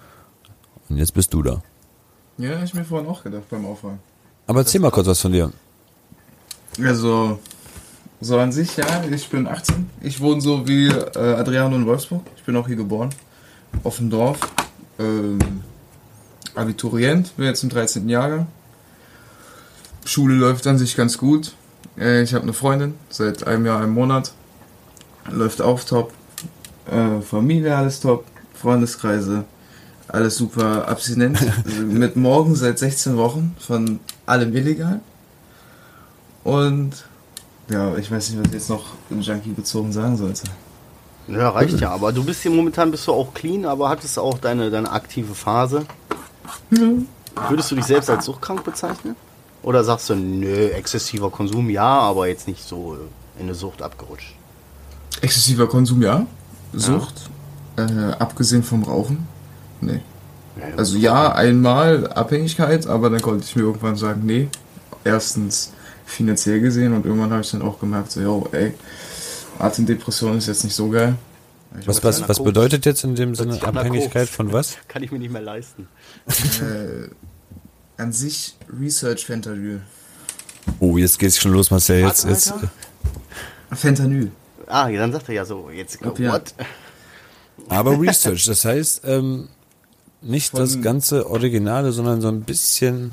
[0.90, 1.62] Und jetzt bist du da.
[2.38, 4.00] Ja, hab ich mir vorhin auch gedacht beim Aufwachen.
[4.46, 5.52] Aber erzähl mal kurz was von dir.
[6.84, 7.40] Also,
[8.22, 9.90] so an sich, ja, ich bin 18.
[10.02, 12.24] Ich wohne so wie äh, Adriano in Wolfsburg.
[12.36, 13.10] Ich bin auch hier geboren.
[13.84, 14.40] Auf dem Dorf.
[15.00, 15.40] Ähm,
[16.56, 18.10] Abiturient, bin jetzt im 13.
[18.10, 18.48] Jahrgang.
[20.06, 21.54] Schule läuft an sich ganz gut.
[22.00, 24.34] Äh, ich habe eine Freundin seit einem Jahr, einem Monat.
[25.30, 26.14] Läuft auch top.
[26.90, 28.26] Äh, Familie, alles top.
[28.54, 29.44] Freundeskreise,
[30.08, 30.88] alles super.
[30.88, 35.02] Abstinent Also mit morgen seit 16 Wochen von allem illegal.
[36.44, 37.06] Und
[37.70, 40.44] ja, ich weiß nicht, was ich jetzt noch in Junkie bezogen sagen sollte.
[41.28, 41.92] Ja, reicht ja.
[41.92, 45.36] Aber du bist hier momentan bist du auch clean, aber hattest auch deine, deine aktive
[45.36, 45.86] Phase.
[47.50, 49.16] Würdest du dich selbst als suchtkrank bezeichnen?
[49.62, 52.98] Oder sagst du, nö, exzessiver Konsum ja, aber jetzt nicht so
[53.38, 54.34] in eine Sucht abgerutscht?
[55.22, 56.26] Exzessiver Konsum, ja.
[56.74, 57.30] Sucht,
[57.78, 59.28] äh, abgesehen vom Rauchen,
[59.82, 60.02] nee.
[60.76, 64.50] Also ja, einmal Abhängigkeit, aber dann konnte ich mir irgendwann sagen, nee.
[65.04, 65.72] Erstens
[66.06, 68.74] finanziell gesehen und irgendwann habe ich dann auch gemerkt, so, yo, ey,
[69.60, 71.16] Atemdepression ist jetzt nicht so geil.
[71.80, 74.78] Ich Was, was, was bedeutet jetzt in dem Sinne Abhängigkeit von was?
[74.88, 75.88] Kann ich mir nicht mehr leisten.
[76.28, 77.10] äh,
[78.02, 79.82] an sich Research Fentanyl.
[80.80, 82.02] Oh, jetzt geht's schon los, Marcel.
[82.02, 82.72] Jetzt, jetzt, Alter?
[83.74, 84.32] Fentanyl.
[84.68, 86.54] Ah, dann sagt er ja so, jetzt, what?
[87.70, 89.48] aber Research, das heißt, ähm,
[90.22, 93.12] nicht Von- das ganze Originale, sondern so ein bisschen.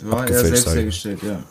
[0.00, 1.42] War er selbst hergestellt, ja.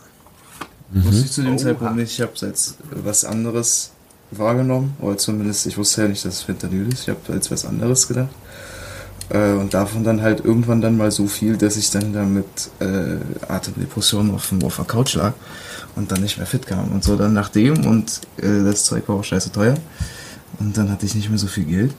[0.91, 1.57] Wusste ich zu dem Oha.
[1.57, 2.11] Zeitpunkt nicht.
[2.13, 3.91] Ich habe jetzt was anderes
[4.31, 4.95] wahrgenommen.
[5.01, 7.03] Oder zumindest, ich wusste ja nicht, dass es Fentanyl ist.
[7.03, 8.29] Ich habe als was anderes gedacht.
[9.29, 12.45] Äh, und davon dann halt irgendwann dann mal so viel, dass ich dann damit
[12.79, 13.17] äh,
[13.51, 15.33] Atemdepressionen auf, dem- auf der Couch lag
[15.95, 16.91] und dann nicht mehr fit kam.
[16.91, 19.75] Und so dann nachdem und äh, das Zeug war auch scheiße teuer.
[20.59, 21.93] Und dann hatte ich nicht mehr so viel Geld.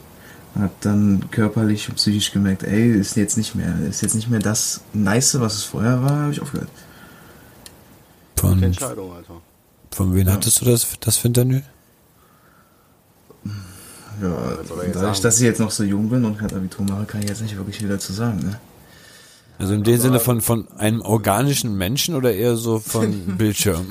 [0.55, 4.29] Und hab dann körperlich und psychisch gemerkt, ey, ist jetzt nicht mehr, ist jetzt nicht
[4.29, 6.69] mehr das Nice, was es vorher war, habe ich aufgehört.
[8.37, 9.41] Von, Entscheidung, Alter.
[9.91, 11.63] von wem hattest du das, das Fentanyl?
[14.21, 14.57] Ja,
[14.93, 17.41] dadurch, dass ich jetzt noch so jung bin und kein Abitur mache, kann ich jetzt
[17.41, 18.39] nicht wirklich viel dazu sagen.
[18.39, 18.59] Ne?
[19.59, 23.87] Also in dem Sinne von, von einem organischen Menschen oder eher so von Bildschirm?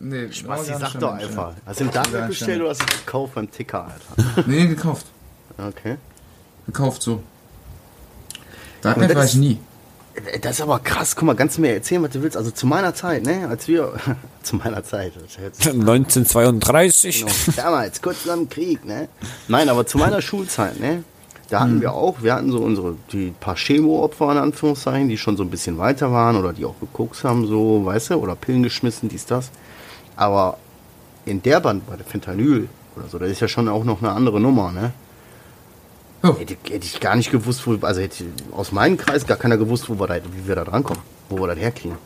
[0.00, 1.52] Nee, Basti, organischer sag doch einfach.
[1.64, 4.44] Hast du im Darknet Organischer bestellt oder hast du es gekauft beim Ticker, Alter?
[4.48, 5.06] Nee, gekauft.
[5.58, 5.96] Okay.
[6.66, 7.22] Gekauft so.
[8.82, 9.58] Darknet war ich nie.
[10.42, 11.14] Das ist aber krass.
[11.14, 12.36] Guck mal, kannst du mir erzählen, was du willst?
[12.36, 13.48] Also zu meiner Zeit, ne?
[13.48, 13.92] Als wir.
[14.42, 15.12] zu meiner Zeit.
[15.22, 17.20] Das hört sich 1932.
[17.20, 17.32] Genau.
[17.56, 19.08] Damals, kurz nach dem Krieg, ne?
[19.48, 21.04] Nein, aber zu meiner Schulzeit, ne?
[21.50, 25.36] Da hatten wir auch, wir hatten so unsere, die paar Chemo-Opfer in Anführungszeichen, die schon
[25.36, 28.62] so ein bisschen weiter waren oder die auch geguckt haben, so, weißt du, oder Pillen
[28.62, 29.50] geschmissen, dies, das.
[30.14, 30.58] Aber
[31.26, 34.12] in der Band bei der Fentanyl oder so, das ist ja schon auch noch eine
[34.12, 34.92] andere Nummer, ne?
[36.22, 36.36] Oh.
[36.38, 39.88] Hätte, hätte ich gar nicht gewusst, wo, also hätte aus meinem Kreis gar keiner gewusst,
[39.88, 41.96] wo wir da, wie wir da drankommen, wo wir das herkriegen.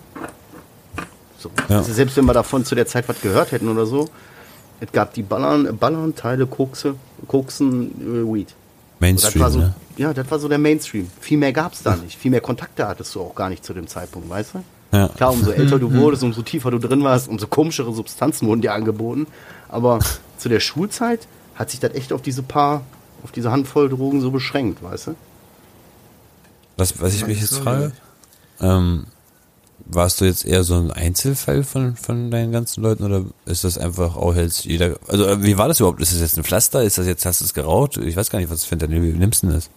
[1.38, 1.50] So.
[1.68, 1.78] Ja.
[1.78, 4.08] Also selbst wenn wir davon zu der Zeit was gehört hätten oder so,
[4.80, 6.94] es gab die Ballern, Ballern Teile, Kokse,
[7.26, 8.48] Koksen, äh, Weed.
[8.48, 9.74] Das war Mainstream, so, ne?
[9.96, 11.10] Ja, das war so der Mainstream.
[11.20, 12.18] Viel mehr gab es da nicht.
[12.18, 14.64] Viel mehr Kontakte hattest du auch gar nicht zu dem Zeitpunkt, weißt du?
[14.96, 15.08] Ja.
[15.08, 18.72] Klar, umso älter du wurdest, umso tiefer du drin warst, umso komischere Substanzen wurden dir
[18.72, 19.26] angeboten.
[19.68, 19.98] Aber
[20.38, 22.82] zu der Schulzeit hat sich das echt auf diese paar,
[23.24, 25.16] auf diese Handvoll Drogen so beschränkt, weißt du?
[26.76, 27.92] Was, was ich mich jetzt frage,
[28.60, 29.06] ähm,
[29.86, 33.78] warst du jetzt eher so ein Einzelfall von, von deinen ganzen Leuten oder ist das
[33.78, 36.00] einfach auch jetzt jeder, also äh, wie war das überhaupt?
[36.00, 36.82] Ist das jetzt ein Pflaster?
[36.82, 37.96] Ist das jetzt, hast du es geraucht?
[37.96, 39.70] Ich weiß gar nicht, was Fentanyl, wie nimmst du denn das?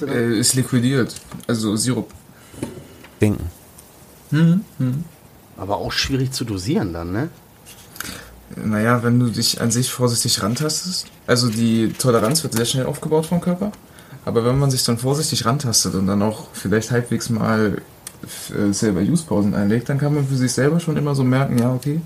[0.00, 0.06] Da?
[0.06, 1.14] Äh, ist liquidiert.
[1.46, 2.12] Also Sirup.
[3.20, 3.50] Denken.
[5.56, 7.28] Aber auch schwierig zu dosieren dann, ne?
[8.56, 13.26] Naja, wenn du dich an sich vorsichtig rantastest, also die Toleranz wird sehr schnell aufgebaut
[13.26, 13.72] vom Körper,
[14.24, 17.82] aber wenn man sich dann vorsichtig rantastet und dann auch vielleicht halbwegs mal
[18.22, 21.72] äh, selber Use-Pausen einlegt, dann kann man für sich selber schon immer so merken, ja,
[21.72, 22.00] okay,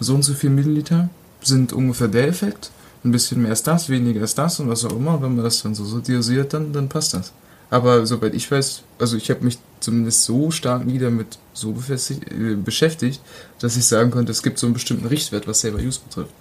[0.00, 1.08] so und so viel Milliliter
[1.40, 2.70] sind ungefähr der Effekt,
[3.04, 5.62] ein bisschen mehr ist das, weniger ist das und was auch immer, wenn man das
[5.62, 7.32] dann so, so dosiert, dann, dann passt das.
[7.70, 12.54] Aber soweit ich weiß, also ich habe mich zumindest so stark nie damit so äh,
[12.56, 13.20] beschäftigt,
[13.60, 16.32] dass ich sagen konnte, es gibt so einen bestimmten Richtwert, was selber Use betrifft.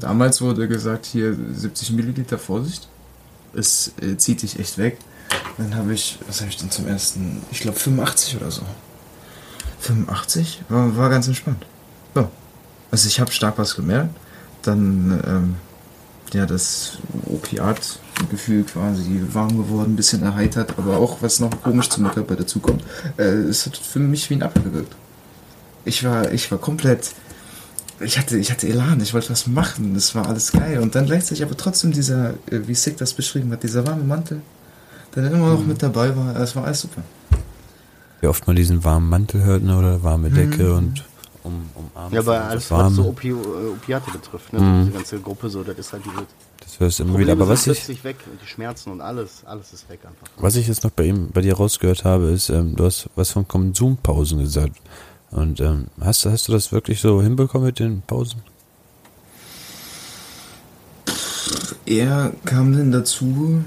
[0.00, 2.88] Damals wurde gesagt, hier 70 Milliliter Vorsicht.
[3.54, 4.98] Es äh, zieht dich echt weg.
[5.58, 7.42] Dann habe ich, was habe ich denn zum ersten?
[7.50, 8.62] Ich glaube 85 oder so.
[9.80, 10.62] 85?
[10.68, 11.64] War, war ganz entspannt.
[12.14, 12.30] Ja.
[12.90, 14.14] Also ich habe stark was gemerkt.
[14.62, 15.54] Dann, ähm,
[16.32, 16.98] ja, das
[18.16, 22.82] Opiatgefühl quasi warm geworden, ein bisschen erheitert, aber auch was noch komisch zum Körper dazukommt.
[23.16, 24.94] Äh, es hat für mich wie ein Apfel gewirkt.
[25.84, 27.12] Ich war, ich war komplett,
[28.00, 30.80] ich hatte, ich hatte Elan, ich wollte was machen, das war alles geil.
[30.80, 34.40] Und dann gleichzeitig aber trotzdem dieser, äh, wie Sick das beschrieben hat, dieser warme Mantel,
[35.14, 37.02] der dann immer noch mit dabei war, das war alles super.
[38.20, 40.76] wie oft man diesen warmen Mantel hört ne, oder warme Decke mhm.
[40.76, 41.04] und
[41.44, 42.12] um, umarmt.
[42.12, 44.60] Ja, aber alles, was so Opi äh, Opiate betrifft, ne?
[44.60, 44.80] Mhm.
[44.80, 46.10] diese ganze Gruppe so, das ist halt die
[46.76, 47.32] Das hörst du immer wieder.
[47.32, 50.26] Aber was ich weg, die Schmerzen und alles, alles ist weg einfach.
[50.36, 53.30] Was ich jetzt noch bei ihm, bei dir rausgehört habe, ist, ähm, du hast was
[53.30, 54.76] von Konsumpausen gesagt.
[55.30, 58.42] Und ähm, hast, hast du das wirklich so hinbekommen mit den Pausen?
[61.86, 63.62] Er kam dann dazu,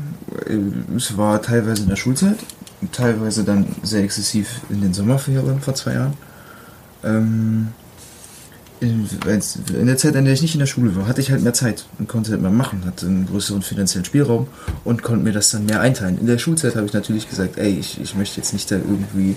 [0.45, 2.37] äh, es war teilweise in der Schulzeit,
[2.91, 6.13] teilweise dann sehr exzessiv in den Sommerferien vor zwei Jahren.
[7.03, 7.69] Ähm,
[8.81, 9.07] in,
[9.85, 11.85] der Zeit, in der ich nicht in der Schule war, hatte ich halt mehr Zeit
[11.97, 14.47] und konnte halt mehr machen, hatte einen größeren finanziellen Spielraum
[14.83, 16.17] und konnte mir das dann mehr einteilen.
[16.17, 19.35] In der Schulzeit habe ich natürlich gesagt, ey, ich, ich möchte jetzt nicht da irgendwie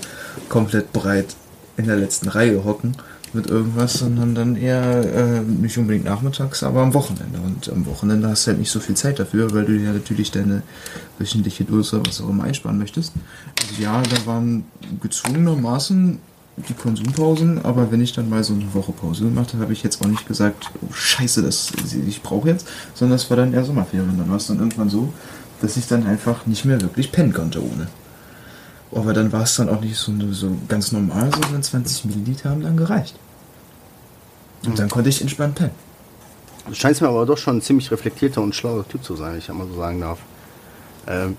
[0.49, 1.35] komplett breit
[1.75, 2.95] in der letzten Reihe hocken
[3.33, 7.39] mit irgendwas, sondern dann eher äh, nicht unbedingt nachmittags, aber am Wochenende.
[7.39, 10.31] Und am Wochenende hast du halt nicht so viel Zeit dafür, weil du ja natürlich
[10.31, 10.61] deine
[11.17, 13.13] wöchentliche Dose, was auch immer, einsparen möchtest.
[13.59, 14.65] Also ja, da waren
[15.01, 16.19] gezwungenermaßen
[16.55, 19.81] die Konsumpausen, aber wenn ich dann mal so eine Woche Pause gemacht habe, habe ich
[19.81, 21.71] jetzt auch nicht gesagt, oh scheiße, das,
[22.07, 24.17] ich brauche jetzt, sondern das war dann eher Sommerferien.
[24.17, 25.11] Dann war es dann irgendwann so,
[25.61, 27.87] dass ich dann einfach nicht mehr wirklich pennen konnte ohne.
[28.91, 32.61] Aber dann war es dann auch nicht so, so ganz normal, sondern 20 Milliliter haben
[32.61, 33.15] dann gereicht.
[34.65, 35.71] Und dann konnte ich entspannt pennen.
[36.67, 39.49] Du scheinst mir aber doch schon ein ziemlich reflektierter und schlauer Typ zu sein, ich
[39.49, 40.19] einmal so sagen darf.
[41.07, 41.35] Ähm,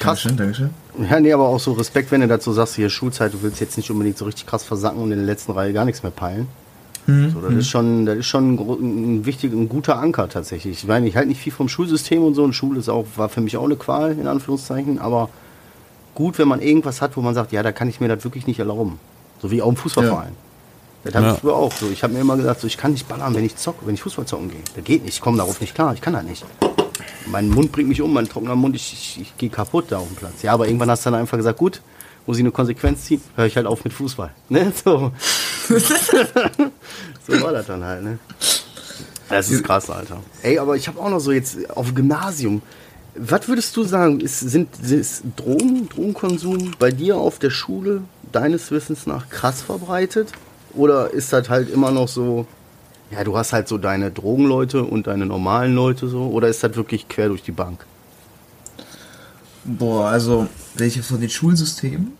[0.00, 0.22] krass.
[0.22, 0.70] Dankeschön, Dankeschön.
[1.08, 3.76] Ja, nee, aber auch so Respekt, wenn du dazu sagst, hier Schulzeit, du willst jetzt
[3.76, 6.48] nicht unbedingt so richtig krass versacken und in der letzten Reihe gar nichts mehr peilen.
[7.06, 7.30] Mhm.
[7.30, 7.58] So, das, mhm.
[7.58, 10.78] ist schon, das ist schon ein, ein wichtiger, ein guter Anker tatsächlich.
[10.78, 13.28] Ich meine, ich halte nicht viel vom Schulsystem und so und Schule ist auch, war
[13.28, 15.28] für mich auch eine Qual, in Anführungszeichen, aber
[16.14, 18.46] gut, wenn man irgendwas hat, wo man sagt, ja, da kann ich mir das wirklich
[18.46, 18.98] nicht erlauben.
[19.40, 20.32] So wie auch im Fußballverein.
[20.32, 20.50] Ja.
[21.04, 21.32] Das habe ja.
[21.32, 21.88] ich früher auch so.
[21.90, 24.02] Ich habe mir immer gesagt, so, ich kann nicht ballern, wenn ich zocke, wenn ich
[24.02, 24.60] Fußball zocken gehe.
[24.74, 26.44] Das geht nicht, ich komme darauf nicht klar, ich kann das nicht.
[27.26, 30.08] Mein Mund bringt mich um, mein trockener Mund, ich, ich, ich gehe kaputt da auf
[30.08, 30.42] dem Platz.
[30.42, 31.80] Ja, aber irgendwann hast du dann einfach gesagt, gut,
[32.26, 34.30] muss ich eine Konsequenz ziehen, höre ich halt auf mit Fußball.
[34.48, 34.72] Ne?
[34.84, 35.12] So.
[37.28, 38.18] so war das dann halt, ne?
[39.28, 40.20] Das ist krass, Alter.
[40.42, 42.62] Ey, aber ich habe auch noch so jetzt auf Gymnasium.
[43.14, 48.70] Was würdest du sagen, ist, sind ist Drogen, Drogenkonsum bei dir auf der Schule deines
[48.72, 50.32] Wissens nach krass verbreitet?
[50.74, 52.46] Oder ist das halt immer noch so,
[53.10, 56.28] ja, du hast halt so deine Drogenleute und deine normalen Leute so?
[56.28, 57.84] Oder ist das wirklich quer durch die Bank?
[59.64, 62.12] Boah, also welche von den Schulsystemen?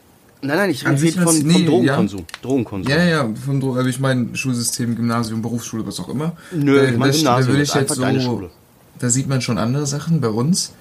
[0.43, 2.21] Nein, nein, ich rede von, nee, von Drogenkonsum.
[2.21, 2.27] Ja.
[2.43, 2.91] Drogenkonsum.
[2.91, 6.33] Ja, ja, von Dro also ich meine Schulsystem, Gymnasium, Berufsschule, was auch immer.
[6.51, 8.51] Nö, da, ich meine Gymnasium, da, ich jetzt so,
[8.99, 10.21] da sieht man schon andere Sachen.
[10.21, 10.73] Bei uns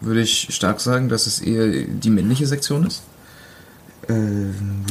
[0.00, 3.02] würde ich stark sagen, dass es eher die männliche Sektion ist.
[4.08, 4.14] Äh,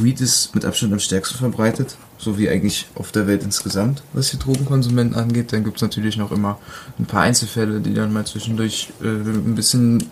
[0.02, 4.30] Weed ist mit Abstand am stärksten verbreitet, so wie eigentlich auf der Welt insgesamt, was
[4.30, 5.52] die Drogenkonsumenten angeht.
[5.52, 6.58] Dann gibt es natürlich noch immer
[6.98, 10.04] ein paar Einzelfälle, die dann mal zwischendurch äh, ein bisschen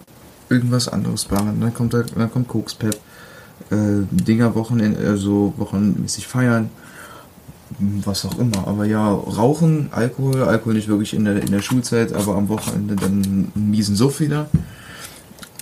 [0.49, 1.61] irgendwas anderes ballern.
[1.61, 2.95] Dann kommt, da, dann kommt Kokspep,
[3.71, 3.77] äh,
[4.11, 6.71] Dinger Wochenende, also wochenmäßig feiern,
[7.79, 8.67] was auch immer.
[8.67, 12.97] Aber ja, Rauchen, Alkohol, Alkohol nicht wirklich in der, in der Schulzeit, aber am Wochenende
[12.97, 14.49] dann einen miesen Suff wieder.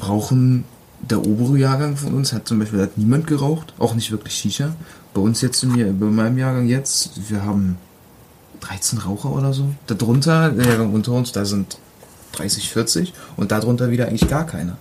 [0.06, 0.64] Rauchen
[1.02, 4.74] der obere Jahrgang von uns hat zum Beispiel hat niemand geraucht, auch nicht wirklich Shisha.
[5.14, 7.76] Bei uns jetzt, in mir, bei meinem Jahrgang jetzt, wir haben
[8.60, 9.72] 13 Raucher oder so.
[9.86, 11.76] Darunter, der Jahrgang unter uns, da sind
[12.32, 14.76] 30, 40 und darunter wieder eigentlich gar keiner.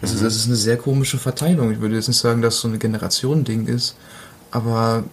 [0.00, 0.16] Das, mhm.
[0.16, 1.70] ist, das ist eine sehr komische Verteilung.
[1.70, 3.96] Ich würde jetzt nicht sagen, dass es so eine Generation-Ding ist,
[4.50, 5.04] aber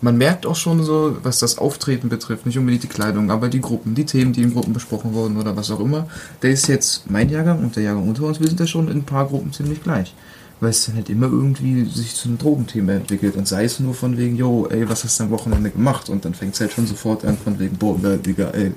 [0.00, 3.60] man merkt auch schon so, was das Auftreten betrifft, nicht unbedingt die Kleidung, aber die
[3.60, 6.08] Gruppen, die Themen, die in Gruppen besprochen wurden oder was auch immer.
[6.42, 8.98] Der ist jetzt mein Jahrgang und der Jahrgang unter uns, wir sind ja schon in
[8.98, 10.14] ein paar Gruppen ziemlich gleich.
[10.58, 13.92] Weil es dann halt immer irgendwie sich zu einem Drogenthema entwickelt und sei es nur
[13.92, 16.08] von wegen, yo, ey, was hast du am Wochenende gemacht?
[16.08, 18.72] Und dann fängt es halt schon sofort an von wegen, boah, Digga, ey,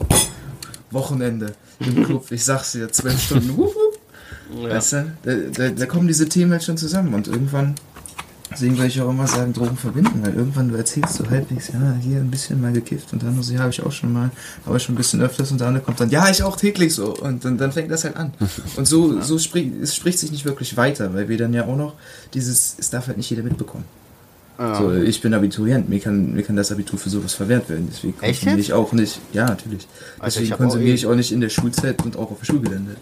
[0.92, 3.72] Wochenende im Club, ich sag's dir, zwölf Stunden, wuhu.
[4.62, 4.72] Ja.
[4.72, 7.76] Weißt du, da, da, da kommen diese Themen halt schon zusammen und irgendwann
[8.52, 11.96] Deswegen würde ich auch immer sagen, Drogen verbinden, weil irgendwann du erzählst du halbwegs, ja,
[12.02, 14.32] hier ein bisschen mal gekifft und dann so, ja, habe ich auch schon mal,
[14.66, 17.16] aber schon ein bisschen öfters und der andere kommt dann, ja, ich auch täglich so
[17.16, 18.34] und dann, dann fängt das halt an.
[18.76, 21.76] Und so, so spricht, es spricht sich nicht wirklich weiter, weil wir dann ja auch
[21.76, 21.94] noch
[22.34, 23.86] dieses, es darf halt nicht jeder mitbekommen.
[24.58, 24.76] Ah.
[24.76, 28.18] So, ich bin Abiturient, mir kann, mir kann das Abitur für sowas verwehrt werden, deswegen
[28.18, 29.88] konsumiere ich auch nicht, ja, natürlich.
[30.18, 32.96] Also deswegen konsumiere ich auch nicht in der Schulzeit und auch auf dem Schulgelände.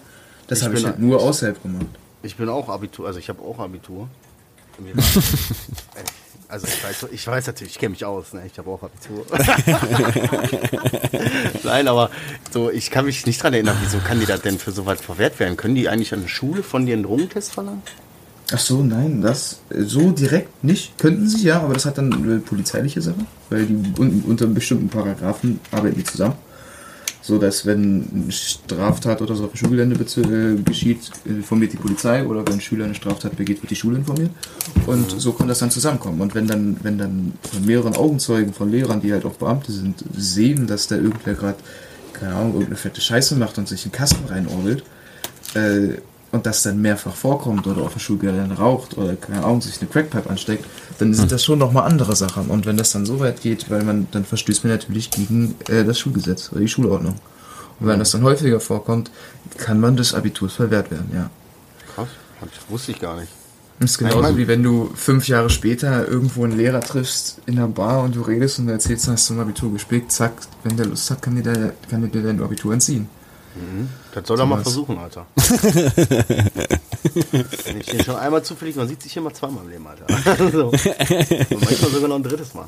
[0.47, 1.87] Das habe ich halt nur außerhalb gemacht.
[2.23, 4.07] Ich bin auch Abitur, also ich habe auch Abitur.
[6.47, 8.43] also ich weiß, ich weiß natürlich, ich kenne mich aus, ne?
[8.45, 9.25] ich habe auch Abitur.
[11.63, 12.09] Nein, aber
[12.51, 15.01] so, ich kann mich nicht dran erinnern, wieso kann die das denn für so weit
[15.01, 15.57] verwehrt werden?
[15.57, 17.81] Können die eigentlich an der Schule von dir einen Drogentest verlangen?
[18.53, 20.97] Ach so, nein, das so direkt nicht.
[20.97, 24.87] Könnten sie ja, aber das hat dann eine polizeiliche Sache, weil die un, unter bestimmten
[24.87, 26.35] Paragraphen arbeiten die zusammen.
[27.27, 32.25] So dass wenn eine Straftat oder so auf dem Schulgelände äh, geschieht, informiert die Polizei
[32.25, 34.31] oder wenn ein Schüler eine Straftat begeht, wird die Schule informiert.
[34.85, 36.21] Und so kann das dann zusammenkommen.
[36.21, 40.05] Und wenn dann, wenn dann von mehreren Augenzeugen, von Lehrern, die halt auch Beamte sind,
[40.15, 41.57] sehen, dass da irgendwer gerade,
[42.13, 44.85] keine Ahnung, irgendeine fette Scheiße macht und sich in Kasten reinorgelt,
[45.53, 45.97] äh,
[46.31, 49.89] und das dann mehrfach vorkommt oder auf dem Schulgelände raucht oder keine Ahnung, sich eine
[49.89, 50.65] Crackpipe ansteckt,
[50.99, 52.47] dann sind das schon nochmal andere Sachen.
[52.47, 55.83] Und wenn das dann so weit geht, weil man, dann verstößt man natürlich gegen äh,
[55.85, 57.15] das Schulgesetz oder die Schulordnung.
[57.79, 59.11] Und wenn das dann häufiger vorkommt,
[59.57, 61.29] kann man des Abiturs verwehrt werden, ja.
[61.95, 62.09] Krass,
[62.41, 63.31] das wusste ich gar nicht.
[63.79, 67.67] Das ist genauso wie wenn du fünf Jahre später irgendwo einen Lehrer triffst in der
[67.67, 70.87] Bar und du redest und du erzählst, hast du ein Abitur gespielt, zack, wenn der
[70.87, 73.07] Lust hat, kann dir, der, kann dir dein Abitur entziehen.
[73.55, 73.89] Mhm.
[74.13, 75.25] Das soll er mal versuchen, Alter.
[77.65, 80.51] Wenn ich den schon einmal zufällig, man sieht sich immer zweimal im Leben, Alter.
[80.51, 80.67] so.
[80.67, 82.65] Und manchmal sogar noch ein drittes Mal.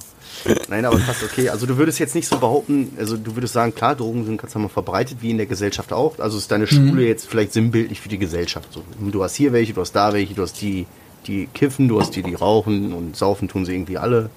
[0.70, 1.50] Nein, aber fast okay.
[1.50, 4.56] Also du würdest jetzt nicht so behaupten, also du würdest sagen, klar, Drogen sind ganz
[4.56, 6.18] normal verbreitet, wie in der Gesellschaft auch.
[6.20, 7.08] Also ist deine Schule mhm.
[7.08, 8.72] jetzt vielleicht sinnbildlich für die Gesellschaft.
[8.72, 10.88] So, du hast hier welche, du hast da welche, du hast die,
[11.28, 14.30] die kiffen, du hast die, die rauchen und saufen tun sie irgendwie alle.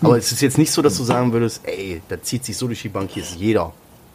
[0.00, 2.66] Aber es ist jetzt nicht so, dass du sagen würdest, ey, da zieht sich so
[2.66, 3.72] durch die Bank, hier ist jeder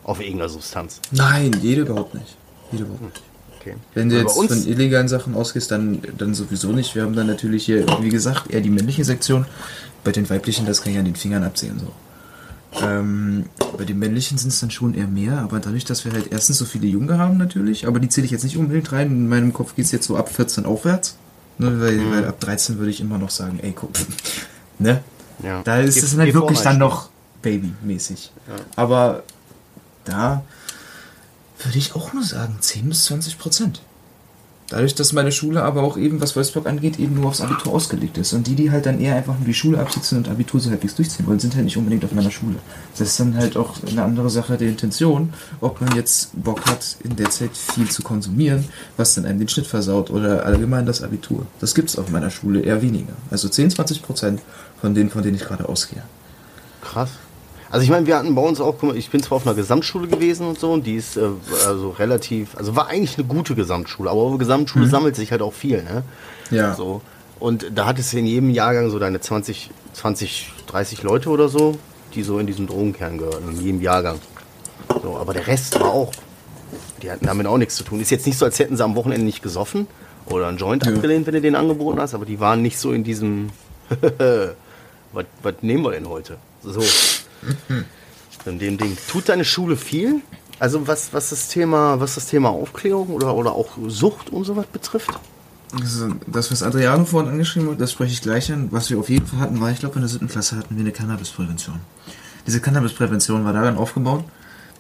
[0.10, 1.00] auf irgendeiner Substanz.
[1.12, 2.36] Nein, jede überhaupt nicht.
[2.72, 3.22] Jede überhaupt nicht.
[3.60, 3.76] Okay.
[3.94, 6.96] Wenn du jetzt von illegalen Sachen ausgehst, dann, dann sowieso nicht.
[6.96, 9.46] Wir haben dann natürlich hier, wie gesagt, eher die männliche Sektion.
[10.04, 11.80] Bei den weiblichen, das kann ich an den Fingern absehen.
[11.80, 12.82] So.
[12.82, 13.46] Ähm,
[13.78, 16.58] bei den männlichen sind es dann schon eher mehr, aber dadurch, dass wir halt erstens
[16.58, 19.08] so viele Junge haben natürlich, aber die zähle ich jetzt nicht unbedingt rein.
[19.08, 21.18] In meinem Kopf geht es jetzt so ab 14 aufwärts.
[21.60, 22.12] Ne, weil, mhm.
[22.12, 23.92] weil, ab 13 würde ich immer noch sagen, ey, guck,
[24.80, 25.04] ne?
[25.44, 25.62] Ja.
[25.64, 27.10] Da ist es halt wirklich dann noch
[27.42, 28.32] babymäßig.
[28.48, 28.56] Ja.
[28.76, 29.24] Aber
[30.10, 30.44] da
[31.64, 33.82] würde ich auch nur sagen 10 bis 20 Prozent.
[34.70, 38.20] Dadurch, dass meine Schule aber auch eben, was Wolfsburg angeht, eben nur aufs Abitur ausgelegt
[38.20, 38.34] ist.
[38.34, 40.94] Und die, die halt dann eher einfach nur die Schule absitzen und Abitur so halbwegs
[40.94, 42.58] durchziehen wollen, sind halt nicht unbedingt auf meiner Schule.
[42.96, 46.98] Das ist dann halt auch eine andere Sache der Intention, ob man jetzt Bock hat,
[47.04, 48.64] in der Zeit viel zu konsumieren,
[48.96, 51.48] was dann einem den Schnitt versaut oder allgemein das Abitur.
[51.60, 53.14] Das gibt es auf meiner Schule eher weniger.
[53.32, 54.42] Also 10, 20 Prozent
[54.80, 56.04] von denen, von denen ich gerade ausgehe.
[56.84, 57.10] Krass.
[57.72, 60.48] Also ich meine, wir hatten bei uns auch, ich bin zwar auf einer Gesamtschule gewesen
[60.48, 61.28] und so, und die ist äh,
[61.68, 64.90] also relativ, also war eigentlich eine gute Gesamtschule, aber auf der Gesamtschule mhm.
[64.90, 66.04] sammelt sich halt auch viel, ne?
[66.50, 66.74] Ja.
[66.74, 67.02] So.
[67.40, 71.78] Und da hattest du in jedem Jahrgang so deine 20, 20, 30 Leute oder so,
[72.16, 74.20] die so in diesen Drogenkern gehören, in jedem Jahrgang.
[75.04, 76.12] So, aber der Rest war auch,
[77.02, 78.02] die hatten damit auch nichts zu tun.
[78.02, 79.88] Ist jetzt nicht so, als hätten sie am Wochenende nicht gesoffen
[80.26, 80.92] oder einen Joint ja.
[80.92, 83.52] abgelehnt, wenn du den angeboten hast, aber die waren nicht so in diesem,
[85.14, 86.38] was, was nehmen wir denn heute?
[86.64, 86.82] So.
[88.46, 88.98] In dem Ding.
[89.08, 90.22] Tut deine Schule viel?
[90.60, 94.66] Also was, was das Thema, was das Thema Aufklärung oder, oder auch Sucht und sowas
[94.66, 95.12] betrifft?
[95.74, 98.70] Also das, was Adriano vorhin angeschrieben hat, das spreche ich gleich an.
[98.72, 100.82] Was wir auf jeden Fall hatten, war, ich glaube, in der siebten Klasse hatten wir
[100.82, 101.80] eine Cannabisprävention.
[102.48, 104.24] Diese Cannabisprävention war daran aufgebaut,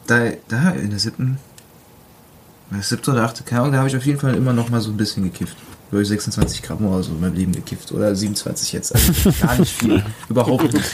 [0.07, 1.37] da, da in der siebten,
[2.71, 4.81] der siebte oder achte, keine Ahnung, da habe ich auf jeden Fall immer noch mal
[4.81, 5.55] so ein bisschen gekifft.
[5.91, 7.91] Durch 26 Gramm oder so in meinem Leben gekifft.
[7.91, 8.93] Oder 27 jetzt.
[8.93, 10.03] Also gar nicht viel.
[10.29, 10.85] Überhaupt nicht.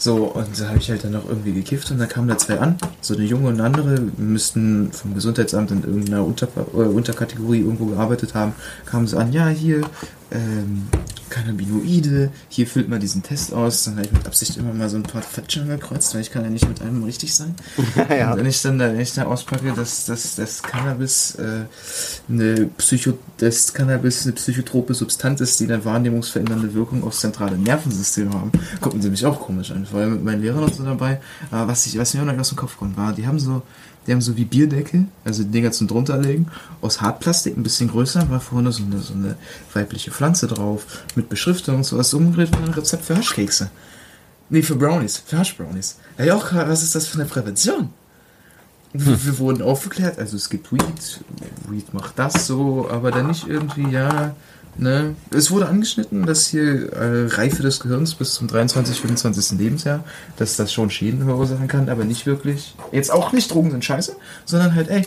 [0.00, 2.58] So, und da habe ich halt dann noch irgendwie gekifft und da kamen da zwei
[2.58, 7.60] an, so eine junge und eine andere, müssten vom Gesundheitsamt in irgendeiner Unter äh, Unterkategorie
[7.60, 8.54] irgendwo gearbeitet haben,
[8.86, 9.82] kamen sie an, ja, hier,
[10.30, 10.88] ähm,
[11.30, 14.96] Cannabinoide, hier füllt man diesen Test aus, dann habe ich mit Absicht immer mal so
[14.96, 17.54] ein paar Fatschen gekreuzt, weil ich kann ja nicht mit einem richtig sein.
[18.10, 18.32] ja.
[18.32, 21.64] Und wenn ich dann da, wenn ich da auspacke, dass, dass das Cannabis äh,
[22.28, 28.34] eine Psycho, das Cannabis eine psychotrope Substanz ist, die eine wahrnehmungsverändernde Wirkung aufs zentrale Nervensystem
[28.34, 29.86] haben, gucken sie mich auch komisch an.
[29.86, 31.20] Vor allem mit meinen Lehrern und so dabei.
[31.50, 33.62] Aber was, ich, was mir auch noch aus dem Kopf kommt, war, die haben so,
[34.06, 36.48] die haben so wie Bierdeckel, also die Dinger zum drunterlegen,
[36.80, 39.36] aus Hartplastik, ein bisschen größer, war vorne so eine, so eine
[39.74, 42.10] weibliche Pflanze drauf, mit Beschriftung und sowas.
[42.10, 43.70] So ein Rezept für Haschkekse.
[44.48, 45.96] Nee, für Brownies, für Haschbrownies.
[46.18, 47.90] Ja, ja, auch was ist das für eine Prävention?
[48.92, 51.20] Wir, wir wurden aufgeklärt, also es gibt Weed,
[51.68, 54.34] Weed macht das so, aber dann nicht irgendwie, ja,
[54.76, 55.14] Ne?
[55.30, 59.58] Es wurde angeschnitten, dass hier äh, Reife des Gehirns bis zum 23, 25.
[59.58, 60.04] Lebensjahr,
[60.36, 62.74] dass das schon Schäden verursachen kann, aber nicht wirklich.
[62.92, 65.06] Jetzt auch nicht Drogen sind scheiße, sondern halt, ey,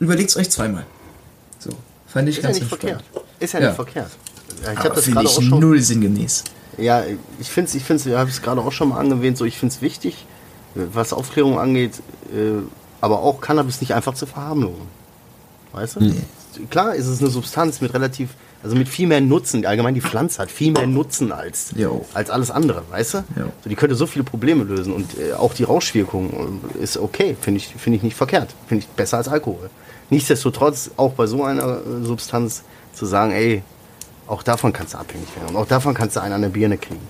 [0.00, 0.84] überlegt's euch zweimal.
[1.58, 1.70] So,
[2.06, 3.04] fand ich ist ganz ja nicht verkehrt.
[3.38, 4.10] Ist ja, ja, nicht verkehrt.
[4.64, 5.60] Ja, ich habe das gerade auch schon.
[5.60, 6.44] null sinngemäß.
[6.76, 7.04] Ja,
[7.38, 9.56] ich finde es, ich finde ich habe es gerade auch schon mal angewähnt, so ich
[9.56, 10.26] finde es wichtig,
[10.74, 11.94] was Aufklärung angeht,
[12.34, 12.62] äh,
[13.00, 14.88] aber auch Cannabis nicht einfach zu verharmlosen.
[15.72, 16.00] Weißt du?
[16.00, 16.22] Nee.
[16.68, 18.30] Klar ist es eine Substanz mit relativ
[18.62, 19.64] also mit viel mehr Nutzen.
[19.64, 21.70] Allgemein die Pflanze hat viel mehr Nutzen als,
[22.14, 23.18] als alles andere, weißt du?
[23.62, 27.36] So, die könnte so viele Probleme lösen und äh, auch die Rauschwirkung äh, ist okay,
[27.40, 28.54] finde ich, find ich nicht verkehrt.
[28.68, 29.70] Finde ich besser als Alkohol.
[30.10, 33.62] Nichtsdestotrotz, auch bei so einer äh, Substanz zu sagen, ey,
[34.26, 36.78] auch davon kannst du abhängig werden und auch davon kannst du einen an der Birne
[36.78, 37.00] kriegen.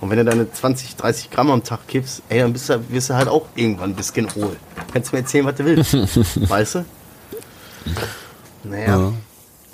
[0.00, 3.10] Und wenn du deine 20, 30 Gramm am Tag kippst, ey, dann bist du, wirst
[3.10, 4.56] du halt auch irgendwann ein bisschen hohl.
[4.92, 6.50] Kannst du mir erzählen, was du willst.
[6.50, 6.84] weißt du?
[8.64, 8.86] Naja.
[8.86, 9.12] Ja.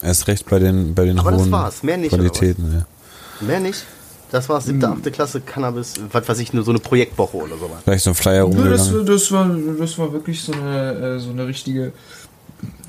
[0.02, 2.72] Erst recht bei den, bei den Aber das hohen war's, mehr nicht, Qualitäten.
[2.72, 3.46] Ja.
[3.46, 3.84] Mehr nicht.
[4.30, 7.80] Das war siebte, achte Klasse Cannabis, was weiß ich, nur so eine Projektwoche oder sowas.
[7.82, 11.30] Vielleicht so ein Flyer Ja, das, das, war, das war wirklich so eine, äh, so
[11.30, 11.92] eine richtige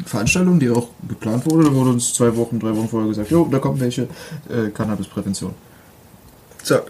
[0.06, 1.66] Veranstaltung, die auch geplant wurde.
[1.66, 4.04] Da wurde uns zwei Wochen, drei Wochen vorher gesagt, jo, da kommt welche
[4.50, 5.54] äh, Cannabisprävention.
[6.64, 6.84] Zack.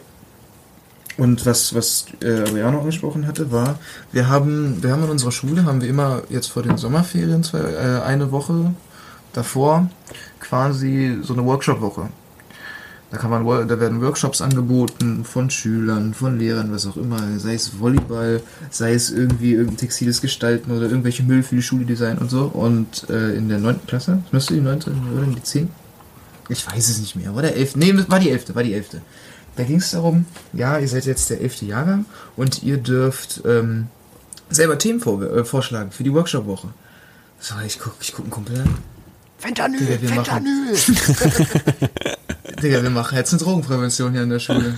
[1.17, 3.79] Und was, was äh, Ariano angesprochen hatte, war,
[4.11, 7.59] wir haben, wir haben in unserer Schule, haben wir immer jetzt vor den Sommerferien zwei,
[7.59, 8.73] äh, eine Woche
[9.33, 9.89] davor
[10.39, 12.09] quasi so eine Workshop-Woche.
[13.11, 17.55] Da kann man, da werden Workshops angeboten von Schülern, von Lehrern, was auch immer, sei
[17.55, 22.19] es Volleyball, sei es irgendwie irgendein textiles Gestalten oder irgendwelche Müll für die Schule design
[22.19, 22.43] und so.
[22.43, 23.81] Und äh, in der 9.
[23.85, 24.79] Klasse, müsste die 9.
[25.13, 25.69] oder die 10?
[26.47, 27.35] Ich weiß es nicht mehr.
[27.35, 27.75] War der 11.
[27.75, 28.55] Nee, war die 11.
[28.55, 29.01] War die 11.
[29.57, 31.63] Da ging es darum, ja, ihr seid jetzt der 11.
[31.63, 32.05] Jahrgang
[32.37, 33.87] und ihr dürft ähm,
[34.49, 36.69] selber Themen vor, äh, vorschlagen für die Workshop-Woche.
[37.39, 38.90] So, ich guck, ich guck einen Kumpel an.
[39.41, 41.81] Fentanyl, Digga, wir machen- Fentanyl.
[42.63, 44.75] Digga, wir machen jetzt eine Drogenprävention hier in der Schule.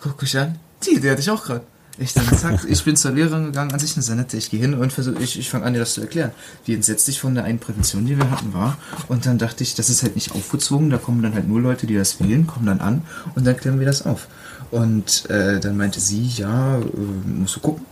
[0.00, 0.56] Guck mich an.
[0.86, 1.62] Die, der hatte ich auch gerade.
[1.98, 4.58] Ich dann zack, ich bin zur Lehrerin gegangen, an sich eine sehr nette, ich gehe
[4.58, 6.30] hin und versuche, ich, ich fange an, dir das zu erklären.
[6.64, 8.78] Wie entsetzlich von der einen Prävention, die wir hatten, war.
[9.08, 11.86] Und dann dachte ich, das ist halt nicht aufgezwungen, da kommen dann halt nur Leute,
[11.86, 13.02] die das wählen, kommen dann an
[13.34, 14.28] und dann klären wir das auf.
[14.70, 16.82] Und äh, dann meinte sie, ja, äh,
[17.26, 17.84] musst du gucken.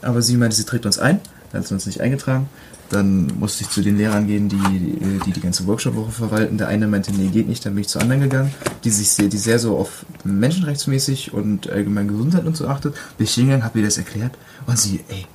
[0.00, 1.20] Aber sie meinte, sie trägt uns ein,
[1.52, 2.48] dann hat sie uns nicht eingetragen.
[2.92, 6.58] Dann musste ich zu den Lehrern gehen, die die, die ganze Workshop-Woche verwalten.
[6.58, 7.64] Der eine meinte, nee, geht nicht.
[7.64, 8.52] Dann bin ich zu anderen gegangen,
[8.84, 12.94] die sich sehr, die sehr so auf menschenrechtsmäßig und allgemein Gesundheit und so achtet.
[13.16, 14.32] Bin ich hingegangen, hab ihr das erklärt
[14.66, 15.26] und sie, ey,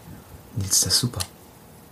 [0.55, 1.19] Nils, das ist super.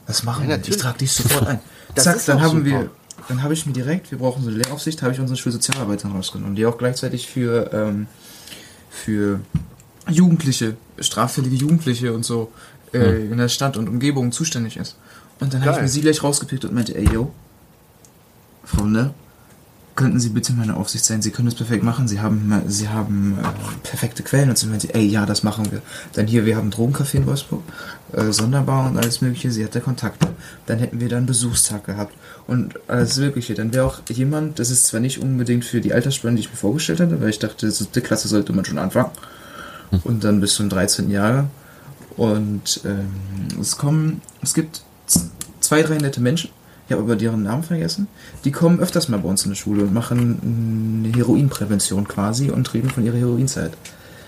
[0.05, 0.55] Das machen Ja, wir.
[0.55, 0.81] Ich natürlich.
[0.81, 1.59] trage dich sofort ein.
[1.95, 2.65] Das Zack, dann haben super.
[2.65, 2.89] wir,
[3.29, 6.55] dann habe ich mir direkt, wir brauchen so eine Lehraufsicht, habe ich unsere Schulsozialarbeiterin rausgenommen,
[6.55, 8.07] die auch gleichzeitig für, ähm,
[8.89, 9.39] für
[10.09, 12.51] Jugendliche, straffällige Jugendliche und so
[12.93, 14.97] äh, in der Stadt und Umgebung zuständig ist.
[15.39, 17.31] Und dann habe ich mir sie gleich rausgepickt und meinte, ey, yo,
[18.63, 19.13] Frau Ne,
[19.95, 21.21] könnten Sie bitte meine Aufsicht sein?
[21.21, 22.07] Sie können das perfekt machen.
[22.07, 24.49] Sie haben, äh, Sie haben äh, perfekte Quellen.
[24.49, 25.81] Und sie meinte, ey, ja, das machen wir.
[26.13, 27.63] Dann hier, wir haben Drogencafé in Wolfsburg,
[28.11, 29.51] äh, Sonderbar und alles Mögliche.
[29.51, 30.27] Sie hatte Kontakte.
[30.65, 32.13] Dann hätten wir da einen Besuchstag gehabt
[32.47, 33.53] und alles Mögliche.
[33.53, 36.57] Dann wäre auch jemand, das ist zwar nicht unbedingt für die Altersspanne, die ich mir
[36.57, 39.11] vorgestellt hatte, weil ich dachte, siebte Klasse sollte man schon anfangen.
[40.03, 41.09] Und dann bis zum 13.
[41.09, 41.49] Jahrgang.
[42.17, 44.84] Und ähm, es kommen, es gibt
[45.59, 46.49] zwei, drei nette Menschen,
[46.87, 48.07] ich habe aber deren Namen vergessen,
[48.43, 52.73] die kommen öfters mal bei uns in der Schule und machen eine Heroinprävention quasi und
[52.73, 53.71] reden von ihrer Heroinzeit.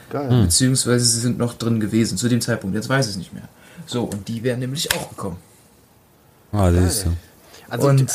[0.09, 0.43] Geil.
[0.43, 3.47] Beziehungsweise sie sind noch drin gewesen zu dem Zeitpunkt, jetzt weiß ich es nicht mehr.
[3.85, 5.37] So, und die wären nämlich auch gekommen.
[6.51, 7.09] Ah, siehst du.
[7.69, 8.05] Also Und, äh,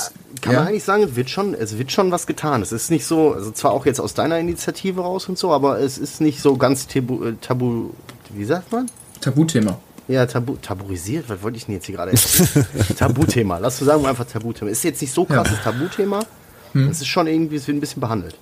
[0.40, 0.58] kann ja.
[0.60, 2.62] man eigentlich sagen, es wird schon, es wird schon was getan.
[2.62, 5.78] Es ist nicht so, also zwar auch jetzt aus deiner Initiative raus und so, aber
[5.80, 7.90] es ist nicht so ganz tabu, äh, tabu
[8.30, 8.90] wie sagt man?
[9.20, 9.78] Tabuthema.
[10.12, 12.12] Ja, tabu, tabuisiert, was wollte ich denn jetzt hier gerade?
[12.98, 14.70] Tabuthema, lass du sagen einfach Tabuthema.
[14.70, 16.20] Ist jetzt nicht so krasses Tabuthema,
[16.74, 18.36] es ist schon irgendwie, es wird ein bisschen behandelt.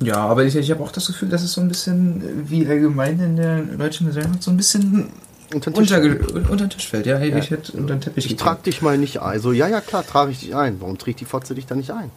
[0.00, 3.20] Ja, aber ich, ich habe auch das Gefühl, dass es so ein bisschen, wie allgemein
[3.20, 5.08] in der deutschen Gesellschaft, so ein bisschen
[5.52, 7.06] Unter den Tisch unter, unter den Tisch fällt.
[7.06, 9.28] Ja, ich hätte unter den Teppich Ich trag dich mal nicht ein.
[9.28, 10.80] Also, ja, ja, klar, trage ich dich ein.
[10.80, 12.10] Warum trägt die Fotze dich da nicht ein?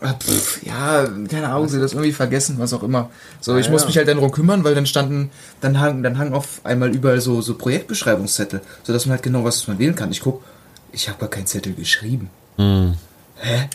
[0.00, 3.10] Ah, pff, Ja, keine Ahnung, sie das irgendwie vergessen, was auch immer.
[3.40, 3.86] So, ich Ja, muss ja.
[3.88, 7.20] mich halt dann darum kümmern, weil dann standen, dann hangen, dann hangen auf einmal überall
[7.20, 10.10] so, so Projektbeschreibungszettel, sodass man halt genau was man wählen kann.
[10.10, 10.42] Ich guck,
[10.92, 12.30] ich habe gar keinen Zettel geschrieben.
[12.58, 13.68] Hä?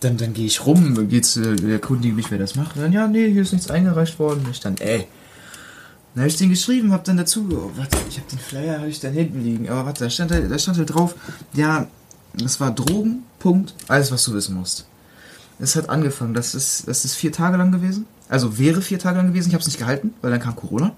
[0.00, 2.76] Dann, dann gehe ich rum, geht's, äh, erkundige mich, wer das macht.
[2.76, 4.46] Und dann, ja, nee, hier ist nichts eingereicht worden.
[4.50, 5.06] Ich dann, ey.
[6.14, 8.88] Dann habe ich den geschrieben, hab dann dazu, oh, warte, ich habe den Flyer, habe
[8.88, 9.68] ich da hinten liegen.
[9.68, 11.14] Aber warte, da stand, halt- da stand halt drauf,
[11.54, 11.86] ja,
[12.34, 14.86] das war Drogen, Punkt, alles, was du wissen musst.
[15.58, 18.06] Es hat angefangen, das ist, das ist vier Tage lang gewesen.
[18.28, 20.92] Also wäre vier Tage lang gewesen, ich habe es nicht gehalten, weil dann kam Corona.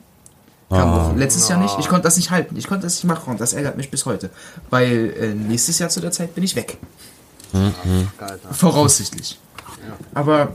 [0.70, 1.06] Kam Ah.
[1.10, 1.74] auch letztes Jahr nicht.
[1.78, 2.56] Ich konnte das nicht halten.
[2.56, 4.28] Ich konnte das nicht machen und das ärgert mich bis heute.
[4.68, 6.76] Weil äh, nächstes Jahr zu der Zeit bin ich weg.
[7.52, 8.52] Alter.
[8.52, 9.38] Voraussichtlich.
[10.12, 10.52] Aber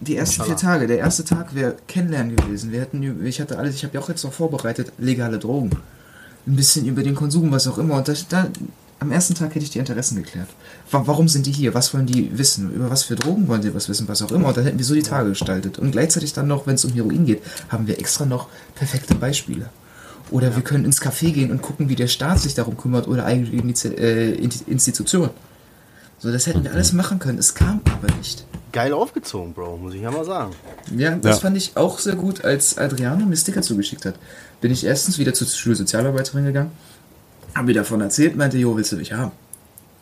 [0.00, 2.72] die ersten vier Tage, der erste Tag wäre Kennenlernen gewesen.
[2.72, 5.70] Wir hätten, ich hatte alles, ich habe ja auch jetzt noch vorbereitet, legale Drogen.
[6.46, 7.96] Ein bisschen über den Konsum, was auch immer.
[7.96, 8.46] Und das, da,
[9.02, 10.48] am ersten Tag hätte ich die Interessen geklärt.
[10.90, 11.74] Wa- Warum sind die hier?
[11.74, 12.72] Was wollen die wissen?
[12.72, 14.08] Über was für Drogen wollen die was wissen?
[14.08, 14.48] Was auch immer.
[14.48, 15.78] Und dann hätten wir so die Tage gestaltet.
[15.78, 19.66] Und gleichzeitig dann noch, wenn es um Heroin geht, haben wir extra noch perfekte Beispiele.
[20.30, 23.26] Oder wir können ins Café gehen und gucken, wie der Staat sich darum kümmert oder
[23.26, 25.30] eigene Inizi- äh, Institutionen.
[26.18, 27.38] So, das hätten wir alles machen können.
[27.38, 28.46] Es kam aber nicht.
[28.70, 30.52] Geil aufgezogen, Bro, muss ich ja mal sagen.
[30.96, 31.40] Ja, das Ja.
[31.42, 34.14] fand ich auch sehr gut, als Adriano mir Sticker zugeschickt hat.
[34.62, 36.70] Bin ich erstens wieder zur Schulsozialarbeiterin gegangen,
[37.54, 39.32] habe ihr davon erzählt, meinte, jo, willst du mich haben?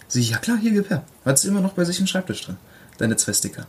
[0.09, 1.05] Sie, ja klar, hier gib her.
[1.25, 2.57] Hat sie immer noch bei sich im Schreibtisch drin.
[2.99, 3.67] Deine zwei Sticker.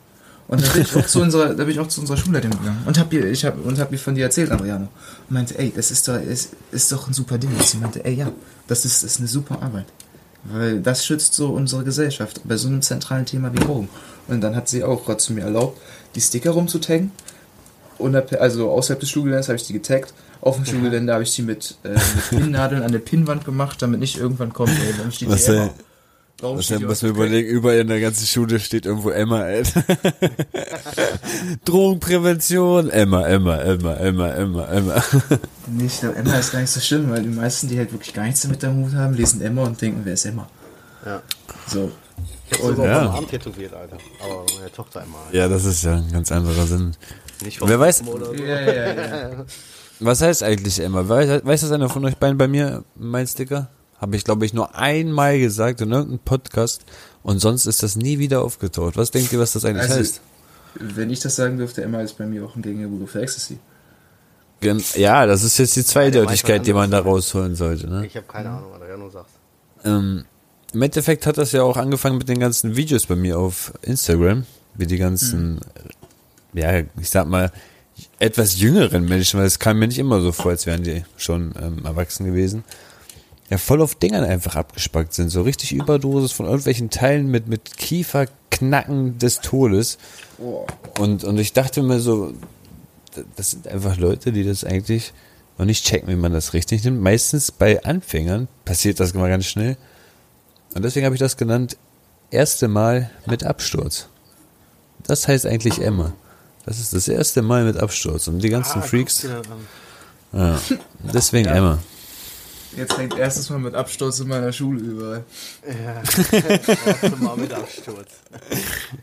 [0.48, 2.84] Und da bin ich auch zu unserer, da bin ich auch zu unserer Schulleitung gegangen
[2.86, 4.90] und hab ihr, ich hab, und hab ihr von dir erzählt, Adriano.
[5.30, 7.52] Und meinte, ey, das ist doch, ist, ist doch ein super Ding.
[7.52, 8.32] Und sie meinte, ey, ja,
[8.68, 9.86] das ist, ist eine super Arbeit.
[10.44, 13.90] Weil das schützt so unsere Gesellschaft bei so einem zentralen Thema wie Drogen.
[14.28, 15.80] Und dann hat sie auch gerade zu mir erlaubt,
[16.16, 17.12] die Sticker rumzutaggen.
[18.40, 20.14] Also außerhalb des Schulgeländes habe ich die getaggt.
[20.42, 24.00] Auf dem Schulgelände habe ich die mit, äh, mit Pinnnadeln an der Pinnwand gemacht, damit
[24.00, 25.48] nicht irgendwann kommt, ey, warum steht Was?
[25.48, 25.70] Emma?
[26.40, 29.62] Warum Was steht was wir überlegen, überall in der ganzen Schule steht irgendwo Emma, ey.
[31.66, 35.04] Drogenprävention, Emma, Emma, Emma, Emma, Emma, Emma.
[35.68, 38.14] Nee, ich glaube, Emma ist gar nicht so schlimm, weil die meisten, die halt wirklich
[38.14, 40.48] gar nichts damit am Hut haben, lesen Emma und denken, wer ist Emma?
[41.06, 41.22] Ja.
[41.68, 41.92] So.
[42.50, 43.10] Ich hab Und- sogar ja.
[43.10, 43.98] auf Arm tätowiert, Alter.
[44.24, 45.22] Aber meine Tochter einmal.
[45.32, 46.96] Ja, das ist ja ein ganz anderer Sinn.
[47.44, 48.04] Nicht Wer weiß-.
[48.40, 49.46] Ja, ja, ja.
[50.00, 51.08] Was heißt eigentlich Emma?
[51.08, 53.70] Weiß, weiß das einer von euch beiden bei mir, mein Sticker?
[54.00, 56.84] Habe ich, glaube ich, nur einmal gesagt in irgendeinem Podcast
[57.22, 58.98] und sonst ist das nie wieder aufgetaucht.
[58.98, 60.22] Was denkt ihr, was das eigentlich Also, heißt?
[60.80, 63.60] wenn ich das sagen dürfte, Emma ist bei mir auch ein Begriff für Ecstasy.
[64.60, 67.88] Gen- Ja, das ist jetzt die Zweideutigkeit, die man da rausholen sollte.
[67.88, 68.06] Ne?
[68.08, 69.34] Ich habe keine Ahnung, was du sagst.
[69.84, 70.26] Ähm,
[70.74, 74.46] Im Endeffekt hat das ja auch angefangen mit den ganzen Videos bei mir auf Instagram,
[74.76, 75.60] wie die ganzen,
[76.54, 77.52] ja, ich sag mal,
[78.20, 81.54] etwas jüngeren Menschen, weil es kam mir nicht immer so vor, als wären die schon
[81.62, 82.64] ähm, erwachsen gewesen,
[83.50, 87.78] ja voll auf Dingern einfach abgespackt sind, so richtig Überdosis von irgendwelchen Teilen mit, mit
[87.78, 89.98] Kieferknacken des Todes.
[90.40, 90.66] Oh.
[91.00, 92.34] Und, und ich dachte mir so,
[93.36, 95.14] das sind einfach Leute, die das eigentlich
[95.58, 97.02] noch nicht checken, wie man das richtig nimmt.
[97.02, 99.78] Meistens bei Anfängern passiert das immer ganz schnell.
[100.74, 101.78] Und deswegen habe ich das genannt,
[102.32, 104.08] erste Mal mit Absturz.
[105.04, 106.14] Das heißt eigentlich Emma.
[106.66, 108.28] Das ist das erste Mal mit Absturz.
[108.28, 109.24] Und die ganzen Ah, Freaks,
[110.34, 110.60] ja,
[111.14, 111.80] deswegen Emma.
[112.78, 115.24] Jetzt fängt erstes Mal mit Absturz in meiner Schule überall.
[115.68, 116.02] Ja,
[116.88, 118.08] erste Mal mit Absturz.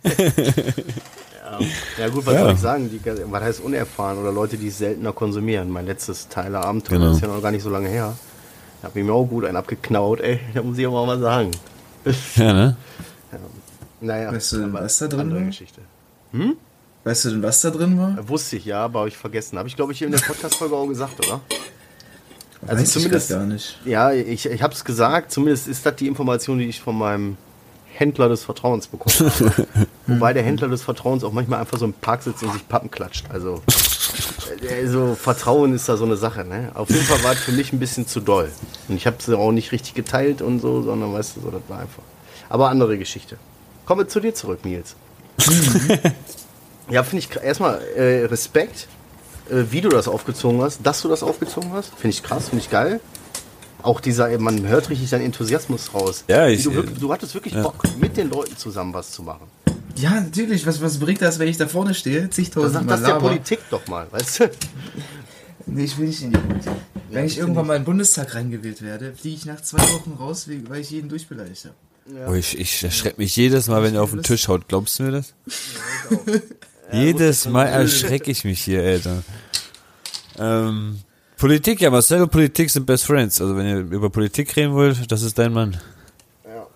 [0.04, 1.58] ja.
[1.98, 2.44] ja gut, was Ja.
[2.44, 2.90] soll ich sagen?
[2.90, 3.00] Die,
[3.30, 5.68] was heißt unerfahren oder Leute, die es seltener konsumieren?
[5.70, 7.12] Mein letztes Teil Abenteuer Genau.
[7.12, 8.16] ist ja noch gar nicht so lange her.
[8.80, 10.40] Da hab ich mir auch gut einen abgeknaut, ey.
[10.54, 11.50] Da muss ich aber mal sagen.
[12.36, 12.76] Ja, ne?
[14.00, 15.40] Naja, Weißt du was da drin andere
[16.32, 16.52] war?
[17.08, 18.28] Weißt du denn, was da drin war?
[18.28, 19.56] Wusste ich ja, aber habe ich vergessen.
[19.58, 21.40] Habe ich, glaube ich, in der Podcast-Folge auch gesagt, oder?
[22.66, 23.78] Also Weiß zumindest- ich grad gar nicht.
[23.86, 25.32] Ja, ich, ich habe es gesagt.
[25.32, 27.38] Zumindest ist das die Information, die ich von meinem
[27.94, 29.66] Händler des Vertrauens bekommen habe.
[30.06, 32.90] Wobei der Händler des Vertrauens auch manchmal einfach so im Park sitzt und sich Pappen
[32.90, 33.24] klatscht.
[33.30, 33.62] Also,
[34.68, 36.44] äh, so Vertrauen ist da so eine Sache.
[36.44, 36.72] Ne?
[36.74, 38.50] Auf jeden Fall war es für mich ein bisschen zu doll.
[38.88, 41.62] Und ich habe es auch nicht richtig geteilt und so, sondern weißt du, so, das
[41.68, 42.02] war einfach.
[42.50, 43.38] Aber andere Geschichte.
[43.86, 44.94] Kommen wir zu dir zurück, Nils.
[46.90, 48.88] ja, finde ich erstmal äh, Respekt,
[49.50, 51.90] äh, wie du das aufgezogen hast, dass du das aufgezogen hast.
[51.94, 53.00] Finde ich krass, finde ich geil.
[53.82, 56.24] Auch dieser, äh, man hört richtig deinen Enthusiasmus raus.
[56.28, 57.62] Ja, ich- du, wirklich, du hattest wirklich ja.
[57.62, 59.46] Bock, mit den Leuten zusammen was zu machen.
[59.96, 60.66] Ja, natürlich.
[60.66, 62.30] Was, was bringt das, wenn ich da vorne stehe?
[62.30, 63.14] Zigtausend sagt Mal das der?
[63.16, 64.50] Politik doch mal, weißt du?
[65.70, 66.72] Nee, ich will nicht in die Politik.
[67.10, 70.48] Wenn ich irgendwann mal in den Bundestag reingewählt werde, fliege ich nach zwei Wochen raus,
[70.48, 72.30] weil ich jeden durchbeleidigt habe.
[72.30, 74.66] Oh, ich, ich erschrecke mich jedes Mal, wenn er auf den Tisch haut.
[74.66, 75.34] Glaubst du mir das?
[76.92, 79.22] jedes Mal erschrecke ich mich hier, Alter.
[80.40, 81.00] Ähm,
[81.36, 83.40] Politik, ja, Marcel und Politik sind Best Friends.
[83.40, 85.76] Also wenn ihr über Politik reden wollt, das ist dein Mann.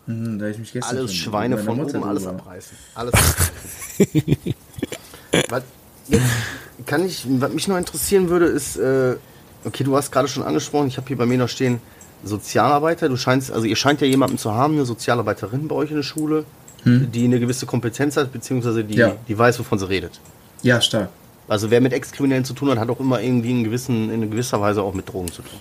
[0.06, 2.76] Mhm, da ich mich gestern Alles Schweine von meiner oben, Mutter alles abreißen.
[2.94, 4.34] Alles abreißen.
[5.48, 5.62] was,
[6.08, 6.24] jetzt
[6.86, 9.16] kann ich, was mich noch interessieren würde, ist, äh,
[9.64, 11.80] okay, du hast gerade schon angesprochen, ich habe hier bei mir noch stehen,
[12.24, 13.08] Sozialarbeiter.
[13.08, 16.02] Du scheinst, also ihr scheint ja jemanden zu haben, eine Sozialarbeiterin bei euch in der
[16.02, 16.44] Schule,
[16.84, 19.14] die eine gewisse Kompetenz hat, beziehungsweise die, Ja.
[19.28, 20.20] die weiß, wovon sie redet.
[20.62, 21.08] Ja, stark.
[21.48, 24.60] Also wer mit Ex-Kriminellen zu tun hat, hat auch immer irgendwie in, gewissen, in gewisser
[24.60, 25.58] Weise auch mit Drogen zu tun.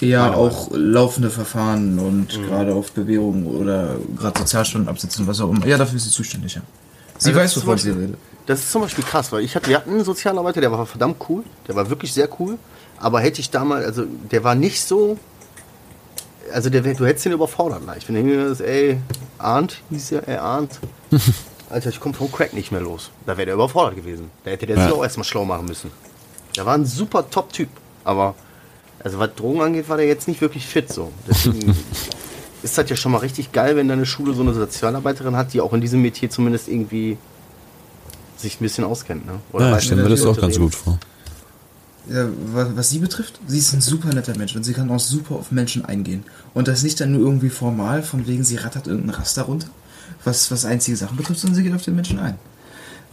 [0.00, 5.50] Ja, Meine auch laufende Verfahren und gerade auf Bewährung oder gerade Sozialstunden absitzen, was auch
[5.50, 5.66] immer.
[5.66, 6.62] Ja, dafür ist sie zuständig, ja.
[7.18, 8.16] Sie Also das weiß, wovon sie redet.
[8.46, 11.16] Das ist zum Beispiel krass, weil ich hatte, wir hatten einen Sozialarbeiter, der war verdammt
[11.28, 12.56] cool, der war wirklich sehr cool,
[12.98, 15.18] aber hätte ich damals, also der war nicht so,
[16.52, 18.08] also der, du hättest ihn überfordert leicht.
[18.12, 18.98] Wenn du das, ey,
[19.38, 20.78] Arndt, hieß ja, ey, Arndt,
[21.70, 23.10] Alter, ich komme vom Crack nicht mehr los.
[23.26, 24.30] Da wäre der überfordert gewesen.
[24.44, 24.92] Da hätte der sich Ja.
[24.92, 25.90] auch erstmal schlau machen müssen.
[26.56, 27.68] Der war ein super Top-Typ,
[28.04, 28.34] aber,
[29.04, 31.12] also was Drogen angeht, war der jetzt nicht wirklich fit so.
[31.28, 31.76] Deswegen
[32.62, 35.60] ist das ja schon mal richtig geil, wenn deine Schule so eine Sozialarbeiterin hat, die
[35.60, 37.16] auch in diesem Metier zumindest irgendwie
[38.36, 39.34] sich ein bisschen auskennt, ne?
[39.52, 40.64] Oder Ja, ich stelle mir das auch ganz reden.
[40.64, 40.98] gut vor.
[42.10, 45.36] Ja, was, sie betrifft, sie ist ein super netter Mensch und sie kann auch super
[45.36, 46.24] auf Menschen eingehen.
[46.54, 49.68] Und das nicht dann nur irgendwie formal, von wegen sie rattert irgendein Raster runter,
[50.24, 52.34] was, was einzige Sachen betrifft, sondern sie geht auf den Menschen ein.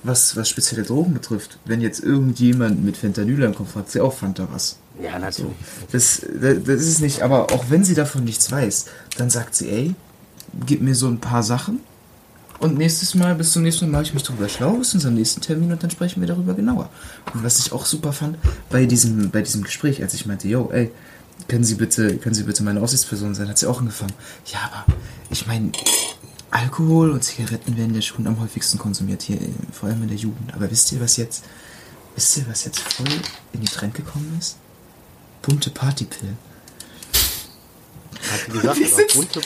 [0.04, 4.48] Was, was spezielle Drogen betrifft, wenn jetzt irgendjemand mit Fentanyl Kopf hat, sie auch Fanta
[4.52, 4.78] was.
[5.02, 5.54] Ja, natürlich.
[5.92, 8.86] Das, das das ist nicht, aber auch wenn sie davon nichts weiß,
[9.18, 9.96] dann sagt sie, ey,
[10.66, 11.82] gib mir so ein paar Sachen
[12.60, 15.42] Und nächstes Mal, bis zum nächsten Mal mache ich mich darüber schlau, bis unserem nächsten
[15.42, 16.90] Termin und dann sprechen wir darüber genauer.
[17.34, 18.38] Und was ich auch super fand,
[18.70, 20.92] bei diesem, bei diesem Gespräch, als ich meinte, yo, ey,
[21.48, 24.14] können Sie bitte, können Sie bitte meine Aussichtsperson sein, hat sie auch angefangen.
[24.52, 24.94] Ja, aber
[25.30, 25.72] ich meine,
[26.50, 30.18] Alkohol und Zigaretten werden ja schon am häufigsten konsumiert hier, äh, vor allem in der
[30.18, 30.54] Jugend.
[30.54, 31.44] Aber wisst ihr, was jetzt,
[32.16, 33.08] wisst ihr, was jetzt voll
[33.54, 34.58] in die Trend gekommen ist?
[35.42, 36.38] Bunte Partypillen.
[38.32, 38.40] Hat
[38.76, 39.42] sie gesagt, bunte,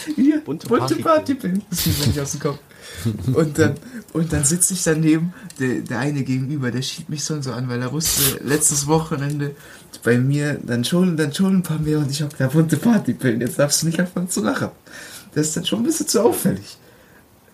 [0.45, 1.01] bunte, bunte Party.
[1.01, 1.64] Partypillen.
[1.70, 2.59] Das geht mir nicht aus dem Kopf.
[3.34, 3.76] Und dann,
[4.14, 7.70] und dann sitze ich daneben, der, der eine gegenüber, der schiebt mich schon so an,
[7.70, 9.56] weil er wusste, letztes Wochenende
[10.04, 13.42] bei mir, dann schon, dann schon ein paar mehr und ich hab da bunte Partypillen.
[13.42, 14.70] Jetzt darfst du nicht anfangen zu lachen.
[15.34, 16.78] Das ist dann schon ein bisschen zu auffällig.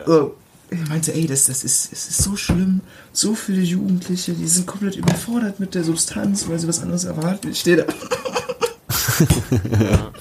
[0.06, 0.36] So,
[0.70, 2.82] ich meinte, ey, das, das ist, es ist so schlimm.
[3.14, 7.52] So viele Jugendliche, die sind komplett überfordert mit der Substanz, weil sie was anderes erwarten.
[7.52, 7.86] Ich stehe da.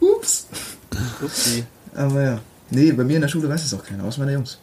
[0.00, 0.46] Ups.
[1.20, 1.64] Upsi.
[1.94, 2.40] Aber ja.
[2.72, 4.58] Nee, bei mir in der Schule weiß es auch keiner, außer meine Jungs.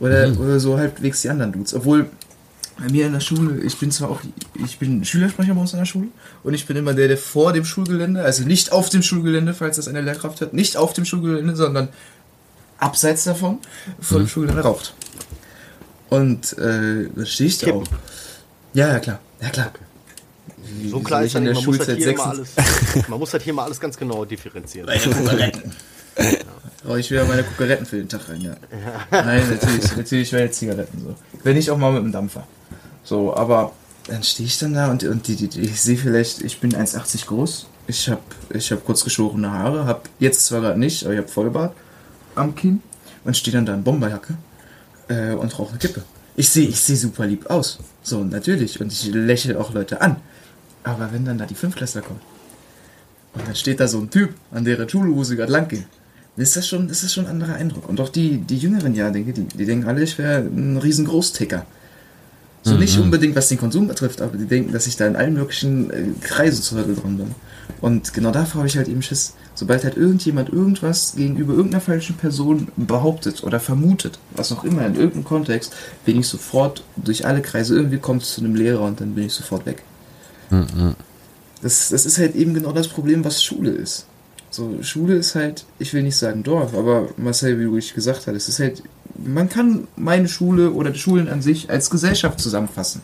[0.00, 1.74] Oder, oder so halbwegs die anderen Dudes.
[1.74, 2.06] Obwohl,
[2.78, 4.20] bei mir in der Schule, ich bin zwar auch,
[4.64, 6.08] ich bin Schülersprecher bei uns in der Schule
[6.42, 9.76] und ich bin immer der, der vor dem Schulgelände, also nicht auf dem Schulgelände, falls
[9.76, 11.88] das eine Lehrkraft hat, nicht auf dem Schulgelände, sondern
[12.78, 13.58] abseits davon,
[14.00, 14.94] vor dem Schulgelände raucht.
[16.10, 17.84] Und äh, da stehe ich da auch.
[18.72, 19.20] Ja, ja, klar.
[19.40, 19.70] Ja, klar.
[20.80, 22.58] Wie- So klar ist ja nicht, der man muss, das hier 26
[22.94, 24.88] alles, man muss das hier mal alles ganz genau differenzieren.
[26.86, 28.54] Oh, ich ja meine Kukaretten für den Tag rein, ja.
[29.10, 31.14] Nein, natürlich, natürlich wäre jetzt Zigaretten so.
[31.42, 32.46] Wenn nicht auch mal mit dem Dampfer.
[33.04, 33.72] So, aber
[34.06, 36.72] dann stehe ich dann da und, und die, die, die, ich sehe vielleicht, ich bin
[36.72, 37.66] 1,80 groß.
[37.86, 38.20] Ich habe
[38.50, 41.74] ich hab kurz geschorene Haare, habe jetzt zwar gerade nicht, aber ich habe Vollbart
[42.34, 42.82] am Kinn
[43.24, 44.34] und stehe dann da in Bomberjacke
[45.08, 46.02] äh, und rauche eine Kippe.
[46.36, 47.78] Ich sehe ich seh super lieb aus.
[48.02, 48.80] So, natürlich.
[48.80, 50.16] Und ich lächle auch Leute an.
[50.82, 52.20] Aber wenn dann da die Fünfklässler kommen
[53.34, 54.86] und dann steht da so ein Typ, an deren
[55.24, 55.86] sie gerade lang gehen,
[56.36, 57.88] ist das schon, ist das schon ein anderer Eindruck.
[57.88, 61.64] Und auch die, die jüngeren Jahrgänge, die, die denken alle, ich wäre ein riesen Großticker.
[62.66, 65.34] So nicht unbedingt, was den Konsum betrifft, aber die denken, dass ich da in allen
[65.34, 67.34] möglichen äh, Kreisen zu drin bin.
[67.82, 69.34] Und genau davor habe ich halt eben Schiss.
[69.54, 74.94] Sobald halt irgendjemand irgendwas gegenüber irgendeiner falschen Person behauptet oder vermutet, was auch immer, in
[74.94, 75.74] irgendeinem Kontext,
[76.06, 79.26] bin ich sofort durch alle Kreise, irgendwie kommt es zu einem Lehrer und dann bin
[79.26, 79.82] ich sofort weg.
[81.60, 84.06] Das, das ist halt eben genau das Problem, was Schule ist.
[84.54, 88.28] So, Schule ist halt, ich will nicht sagen Dorf, aber Marcel, wie du richtig gesagt
[88.28, 88.84] hast, es ist halt,
[89.16, 93.02] man kann meine Schule oder die Schulen an sich als Gesellschaft zusammenfassen.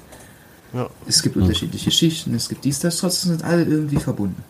[0.72, 0.88] Ja.
[1.08, 4.44] Es gibt unterschiedliche Schichten, es gibt dies, das, trotzdem sind alle irgendwie verbunden.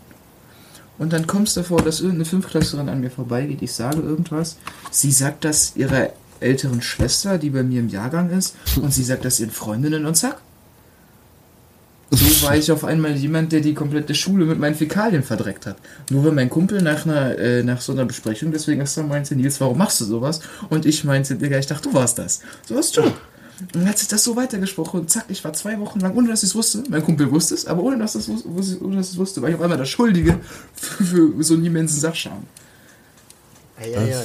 [0.99, 4.59] Und dann kommst du davor, dass irgendeine Fünftklässlerin an mir vorbeigeht, ich sage irgendwas,
[4.91, 9.25] sie sagt das ihrer älteren Schwester, die bei mir im Jahrgang ist, und sie sagt
[9.25, 10.43] das ihren Freundinnen und zack.
[12.11, 15.77] So war ich auf einmal jemand, der die komplette Schule mit meinen Fäkalien verdreckt hat.
[16.11, 19.37] Nur weil mein Kumpel nach einer, äh, nach so einer Besprechung deswegen erst mal meinte,
[19.37, 20.41] Nils, warum machst du sowas?
[20.71, 22.41] Und ich meinte, Digga, ich dachte, du warst das.
[22.67, 23.03] So warst du.
[23.03, 26.29] Und dann hat sich das so weitergesprochen und zack, ich war zwei Wochen lang, ohne
[26.29, 26.83] dass ich es wusste.
[26.89, 29.43] Mein Kumpel wusste es, aber ohne dass ich es wus- ohne dass ich es wusste,
[29.43, 30.41] war ich auf einmal der Schuldige
[30.75, 32.45] für, für so einen immensen Sachschaden.
[33.79, 34.25] Ei, ei, ei.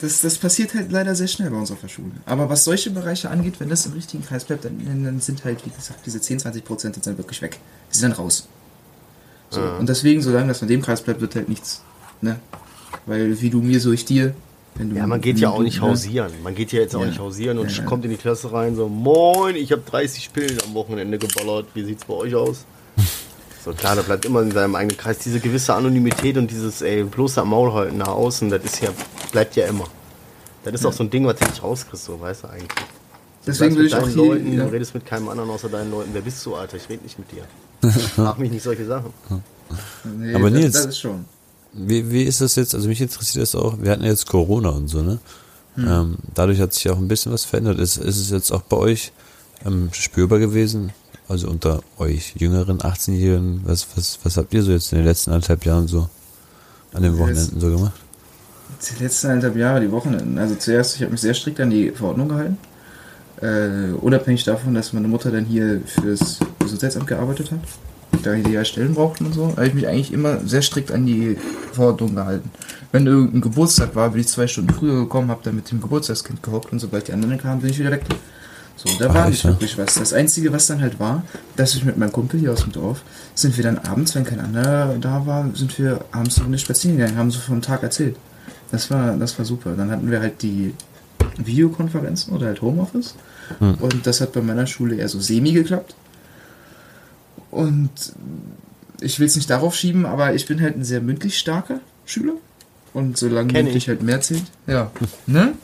[0.00, 2.12] Das, das passiert halt leider sehr schnell bei uns auf der Schule.
[2.24, 5.66] Aber was solche Bereiche angeht, wenn das im richtigen Kreis bleibt, dann, dann sind halt,
[5.66, 7.58] wie gesagt, diese 10, 20 Prozent sind dann wirklich weg.
[7.92, 8.46] Die sind dann raus.
[9.50, 9.60] So.
[9.60, 11.82] Und deswegen, solange das in dem Kreis bleibt, wird halt nichts.
[12.20, 12.38] Ne?
[13.06, 14.34] Weil wie du mir, so ich dir.
[14.76, 15.88] Wenn du, Ja, man geht ja auch nicht ne?
[15.88, 16.30] hausieren.
[16.44, 17.06] Man geht ja jetzt auch Ja.
[17.08, 17.84] nicht hausieren und Ja, ja.
[17.84, 21.66] kommt in die Klasse rein so, moin, ich habe 30 Pillen am Wochenende geballert.
[21.74, 22.64] Wie sieht's bei euch aus?
[23.64, 27.02] So klar, da bleibt immer in seinem eigenen Kreis diese gewisse Anonymität und dieses, ey,
[27.04, 28.90] bloß am Maul halten nach außen, das ist ja,
[29.32, 29.84] bleibt ja immer.
[30.64, 32.68] Das ist auch so ein Ding, was du nicht rauskriegst, so, weißt du eigentlich.
[32.68, 34.24] Du Deswegen will mit ich auch deinen hier.
[34.26, 34.64] Leuten, ja.
[34.64, 36.10] du redest mit keinem anderen außer deinen Leuten.
[36.12, 36.76] Wer bist du, Alter?
[36.76, 37.44] Ich rede nicht mit dir.
[38.14, 39.12] Frag mich nicht solche Sachen.
[40.04, 41.24] Nee, Aber das, Nils- Das ist schon.
[41.72, 42.74] Wie, wie ist das jetzt?
[42.74, 43.76] Also mich interessiert das auch.
[43.80, 45.18] Wir hatten ja jetzt Corona und so, ne?
[45.76, 47.78] Ähm, dadurch hat sich auch ein bisschen was verändert.
[47.78, 49.12] Ist, ist es jetzt auch bei euch
[49.64, 50.90] ähm, spürbar gewesen?
[51.28, 55.30] Also unter euch jüngeren 18-Jährigen, was, was, was habt ihr so jetzt in den letzten
[55.30, 56.08] anderthalb Jahren so
[56.94, 57.92] an den Wochenenden so gemacht?
[58.96, 60.38] Die letzten eineinhalb Jahre, die Wochenenden.
[60.38, 62.58] Also zuerst, ich habe mich sehr strikt an die Verordnung gehalten.
[63.42, 67.60] Äh, unabhängig davon, dass meine Mutter dann hier fürs Gesundheitsamt gearbeitet hat.
[68.22, 71.04] Da die ja Stellen brauchten und so, habe ich mich eigentlich immer sehr strikt an
[71.04, 71.36] die
[71.72, 72.50] Verordnung gehalten.
[72.90, 76.42] Wenn irgendein Geburtstag war, bin ich zwei Stunden früher gekommen, habe dann mit dem Geburtstagskind
[76.42, 78.04] gehockt und sobald die anderen kamen, bin ich wieder weg.
[78.78, 79.50] So, da Ach, war nicht ja?
[79.50, 79.94] wirklich was.
[79.94, 81.24] Das Einzige, was dann halt war,
[81.56, 83.02] dass ich mit meinem Kumpel hier aus dem Dorf,
[83.34, 86.96] sind wir dann abends, wenn kein anderer da war, sind wir abends eine Runde spazieren
[86.96, 88.16] gegangen, haben so vom Tag erzählt.
[88.70, 89.74] Das war, das war super.
[89.76, 90.74] Dann hatten wir halt die
[91.38, 93.14] Videokonferenzen oder halt Homeoffice.
[93.60, 95.94] Und das hat bei meiner Schule eher so semi geklappt.
[97.50, 97.90] Und
[99.00, 102.34] ich will es nicht darauf schieben, aber ich bin halt ein sehr mündlich starker Schüler.
[102.92, 103.88] Und solange Kenn mündlich ich.
[103.88, 104.44] halt mehr zählt.
[104.66, 104.90] Ja.
[105.26, 105.54] Ne?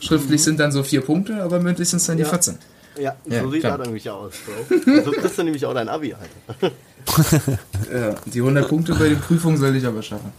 [0.00, 2.28] Schriftlich sind dann so vier Punkte, aber mündlich sind es dann die Ja.
[2.28, 2.58] 14.
[3.00, 3.78] Ja, Ja, so sieht klar.
[3.78, 5.02] das nämlich aus, Bro.
[5.04, 6.72] So kriegst du nämlich auch dein Abi, Alter.
[7.92, 10.32] Ja, die 100 Punkte bei den Prüfungen soll ich aber schaffen.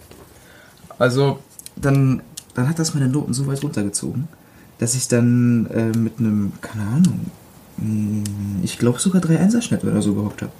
[0.97, 1.39] Also,
[1.76, 2.22] dann,
[2.53, 4.28] dann hat das meine Noten so weit runtergezogen,
[4.80, 7.26] dass ich dann äh, mit einem, keine Ahnung,
[7.78, 10.51] mh, ich glaube sogar 3 Einserschnitt oder so gehabt habe.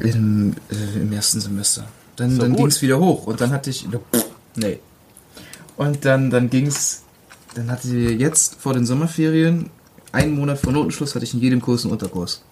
[0.00, 1.86] Im, äh, Im ersten Semester.
[2.16, 3.86] Dann, So dann ging es wieder hoch und dann hatte ich,
[4.56, 4.78] nee.
[5.76, 7.02] Und dann, dann ging es,
[7.54, 9.70] dann hatte ich jetzt vor den Sommerferien,
[10.12, 12.42] einen Monat vor Notenschluss, hatte ich in jedem Kurs einen Unterkurs.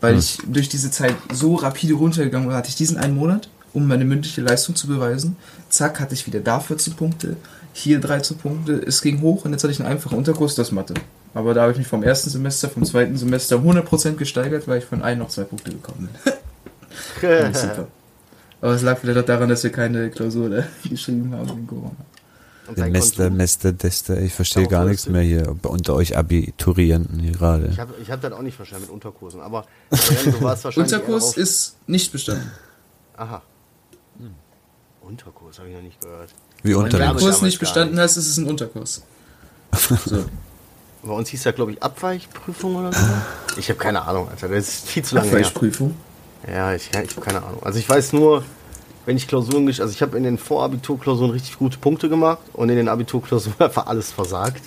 [0.00, 3.86] Weil ich durch diese Zeit so rapide runtergegangen war, hatte ich diesen einen Monat, um
[3.86, 5.36] meine mündliche Leistung zu beweisen.
[5.68, 7.36] Zack, hatte ich wieder da 14 Punkte,
[7.72, 10.94] hier 13 Punkte, es ging hoch und jetzt hatte ich einen einfachen Unterkurs, das Mathe.
[11.34, 14.78] Aber da habe ich mich vom ersten Semester, vom zweiten Semester um 100% gesteigert, weil
[14.78, 16.32] ich von einem noch zwei Punkte gekommen bin.
[17.54, 17.86] Super.
[18.60, 21.96] Aber es lag vielleicht auch daran, dass wir keine Klausur geschrieben haben wegen Corona.
[22.68, 23.36] Und dein Semester, Konsum?
[23.36, 27.68] Mester, Dester, ich verstehe Darauf gar nichts mehr hier unter euch Abiturienten hier gerade.
[27.68, 30.92] Ich habe ich hab das auch nicht verstanden mit Unterkursen, aber Adrian, du warst wahrscheinlich.
[30.92, 32.50] eher Unterkurs ist nicht bestanden.
[33.16, 33.42] Aha.
[35.00, 36.34] Unterkurs habe ich noch nicht gehört.
[36.62, 38.04] Wie Wenn unter du Kurs nicht bestanden nicht.
[38.04, 39.02] hast, ist es ein Unterkurs.
[40.04, 40.24] So.
[41.02, 43.06] Bei uns hieß das, glaube ich, Abweichprüfung oder so.
[43.56, 44.48] Ich habe keine Ahnung, Alter.
[44.48, 45.38] Das ist viel zu lange her.
[45.38, 45.94] Abweichprüfung.
[46.46, 47.62] Ja, ich, ja, ich habe keine Ahnung.
[47.62, 48.42] Also ich weiß nur,
[49.08, 52.76] wenn ich Klausuren also ich habe in den Vorabiturklausuren richtig gute Punkte gemacht und in
[52.76, 54.60] den Abiturklausuren einfach alles versagt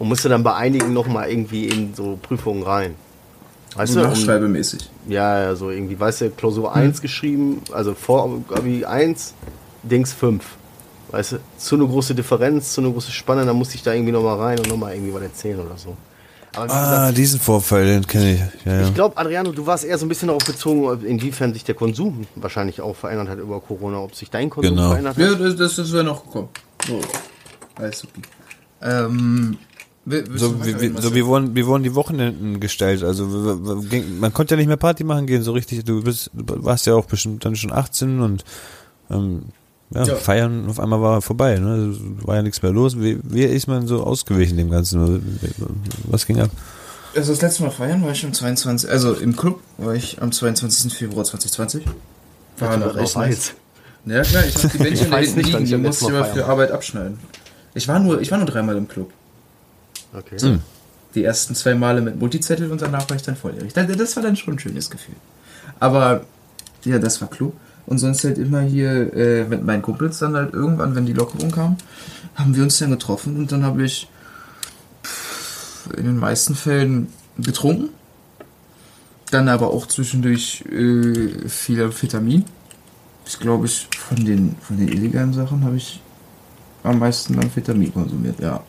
[0.00, 2.96] und musste dann bei einigen noch mal irgendwie in so Prüfungen rein.
[3.76, 4.06] Weißt So du?
[4.06, 4.90] Um, nachschreibemäßig.
[5.06, 9.34] ja, ja, so irgendwie, weißt du, Klausur 1 geschrieben, also Vorabi 1,
[9.84, 10.44] Dings 5.
[11.12, 14.10] Weißt du, zu eine große Differenz, zu eine große Spanne, dann musste ich da irgendwie
[14.10, 15.96] noch mal rein und noch mal irgendwie was erzählen oder so.
[16.54, 18.40] Aber Ah, gesagt, diesen Vorfall, den kenne ich.
[18.66, 21.74] Ja, ich glaube, Adriano, du warst eher so ein bisschen darauf bezogen, inwiefern sich der
[21.76, 24.88] Konsum wahrscheinlich auch verändert hat über Corona, ob sich dein Konsum Genau.
[24.90, 25.22] verändert hat.
[25.22, 26.48] Ja, das, das, das wäre noch gekommen.
[26.86, 27.00] So.
[27.76, 28.20] Alles super.
[28.82, 29.58] Ähm,
[30.34, 33.04] So, wie, so wie, wurden, wie wurden die Wochenenden gestellt?
[33.04, 35.84] Also man konnte ja nicht mehr Party machen gehen, so richtig.
[35.84, 38.44] Du bist, du warst ja auch bestimmt dann schon 18 und
[39.10, 39.42] ähm,
[39.92, 40.14] ja, Ja.
[40.16, 41.58] feiern auf einmal war vorbei.
[41.58, 41.94] Ne?
[42.22, 42.98] War ja nichts mehr los.
[42.98, 45.38] Wie, wie ist man so ausgewichen dem Ganzen?
[46.04, 46.50] Was ging ab?
[47.14, 48.88] Also das letzte Mal feiern war ich am 22.
[48.88, 50.94] Also im Club war ich am 22.
[50.94, 51.84] Februar 2020.
[52.58, 53.54] War noch echt nice.
[54.06, 56.32] Ja klar, ich habe die Bändchen Ich nicht, liegen, ich die musste ich Mal aber
[56.32, 57.18] für Arbeit abschneiden.
[57.74, 59.10] Ich war nur, ich war nur dreimal im Club.
[60.16, 60.38] Okay.
[60.40, 60.60] Hm.
[61.14, 63.72] Die ersten zwei Male mit Multizettel und danach war ich dann volljährig.
[63.72, 65.16] Das, das war dann schon ein schönes Gefühl.
[65.80, 66.22] Aber
[66.84, 67.54] ja, das war Club.
[67.86, 71.50] Und sonst halt immer hier äh, mit meinen Kumpels dann halt irgendwann, wenn die Lockerung
[71.50, 71.76] kam,
[72.34, 74.08] haben wir uns dann getroffen und dann habe ich
[75.04, 77.08] pff, in den meisten Fällen
[77.38, 77.90] getrunken.
[79.30, 82.44] Dann aber auch zwischendurch äh, viel Amphetamin.
[83.26, 86.00] Ich glaube, ich von den, von den illegalen Sachen habe ich
[86.82, 88.62] am meisten Amphetamin konsumiert, ja.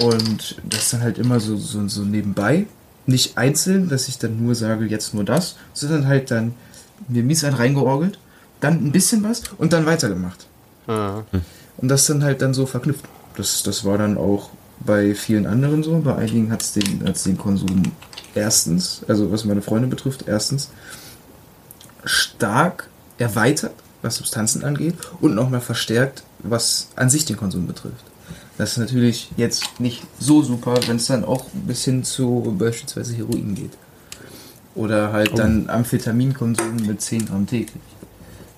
[0.00, 2.66] Und das dann halt immer so, so, so nebenbei.
[3.06, 6.54] Nicht einzeln, dass ich dann nur sage, jetzt nur das, sondern halt dann
[7.06, 8.18] mir mies ein reingeorgelt,
[8.60, 10.46] dann ein bisschen was und dann weitergemacht.
[10.86, 11.24] Ja.
[11.76, 13.04] Und das dann halt dann so verknüpft.
[13.36, 15.98] Das, das war dann auch bei vielen anderen so.
[16.00, 17.82] Bei einigen hat es den, hat's den Konsum
[18.34, 20.70] erstens, also was meine Freunde betrifft, erstens
[22.04, 22.88] stark
[23.18, 28.04] erweitert, was Substanzen angeht, und nochmal verstärkt, was an sich den Konsum betrifft.
[28.56, 33.14] Das ist natürlich jetzt nicht so super, wenn es dann auch bis hin zu beispielsweise
[33.14, 33.72] Heroin geht.
[34.78, 37.82] Oder halt dann Amphetaminkonsum mit 10 Gramm täglich.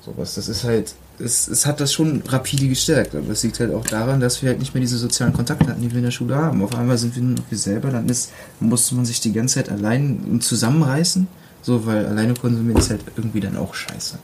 [0.05, 3.73] Sowas, das ist halt, es, es hat das schon rapide gestärkt, aber es liegt halt
[3.73, 6.11] auch daran, dass wir halt nicht mehr diese sozialen Kontakte hatten, die wir in der
[6.11, 6.63] Schule haben.
[6.63, 9.55] Auf einmal sind wir nur noch wir selber, dann ist, musste man sich die ganze
[9.55, 11.27] Zeit allein zusammenreißen,
[11.63, 14.19] so, weil alleine konsumieren ist halt irgendwie dann auch scheiße.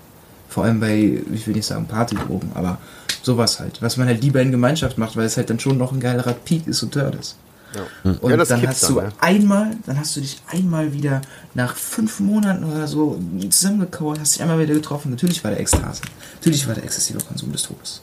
[0.51, 2.77] Vor allem bei, ich will nicht sagen Partydrogen, aber
[3.23, 5.93] sowas halt, was man halt lieber in Gemeinschaft macht, weil es halt dann schon noch
[5.93, 7.37] ein geilerer Peak ist und Turd ist.
[7.75, 8.11] Ja.
[8.21, 9.13] Und ja, das dann hast du ne?
[9.19, 11.21] einmal, dann hast du dich einmal wieder
[11.55, 15.11] nach fünf Monaten oder so zusammengekauert, hast dich einmal wieder getroffen.
[15.11, 16.03] Natürlich war der Ekstase.
[16.35, 18.03] Natürlich war der exzessive Konsum des Todes.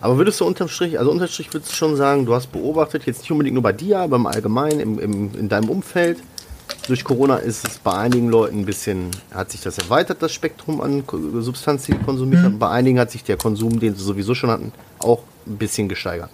[0.00, 3.04] Aber würdest du unterm Strich, also unterm Strich würdest du schon sagen, du hast beobachtet,
[3.06, 6.18] jetzt nicht unbedingt nur bei dir, aber im Allgemeinen, im, im, in deinem Umfeld,
[6.86, 10.80] durch Corona ist es bei einigen Leuten ein bisschen, hat sich das erweitert, das Spektrum
[10.80, 11.04] an
[11.40, 12.58] Substanzen, die konsumiert haben.
[12.58, 16.30] Bei einigen hat sich der Konsum, den sie sowieso schon hatten, auch ein bisschen gesteigert.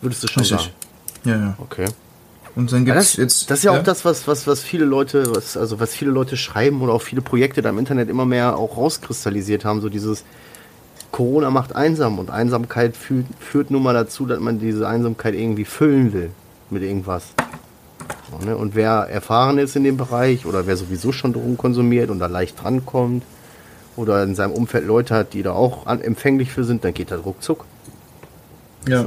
[0.00, 0.70] Würdest du schon sagen?
[1.24, 1.54] Ja, ja.
[1.58, 1.86] Okay.
[2.54, 3.50] Und dann Ja, gibt's das, jetzt.
[3.50, 6.36] das ist ja, auch das, was, was, was viele Leute, was, also was viele Leute
[6.36, 10.24] schreiben oder auch viele Projekte da im Internet immer mehr auch rauskristallisiert haben, so dieses
[11.12, 15.64] Corona macht einsam und Einsamkeit führt, führt nun mal dazu, dass man diese Einsamkeit irgendwie
[15.64, 16.30] füllen will
[16.70, 17.24] mit irgendwas.
[18.30, 18.56] So, ne?
[18.56, 22.26] Und wer erfahren ist in dem Bereich oder wer sowieso schon Drogen konsumiert und da
[22.26, 23.22] leicht drankommt
[23.96, 27.10] oder in seinem Umfeld Leute hat, die da auch an, empfänglich für sind, dann geht
[27.10, 27.64] das ruckzuck.
[28.88, 29.06] Ja.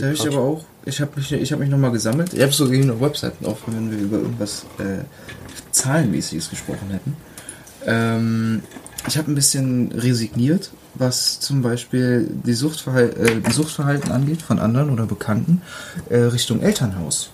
[0.00, 2.32] Da habe ich aber auch, ich habe mich, ich hab mich nochmal gesammelt.
[2.32, 5.04] Ich habe sogar noch Webseiten offen, wenn wir über irgendwas äh,
[5.72, 7.16] Zahlenmäßiges gesprochen hätten.
[7.86, 8.62] Ähm,
[9.06, 14.58] ich habe ein bisschen resigniert, was zum Beispiel die, Suchtverhal äh, die Suchtverhalten angeht von
[14.58, 15.62] anderen oder Bekannten
[16.08, 17.30] äh, Richtung Elternhaus.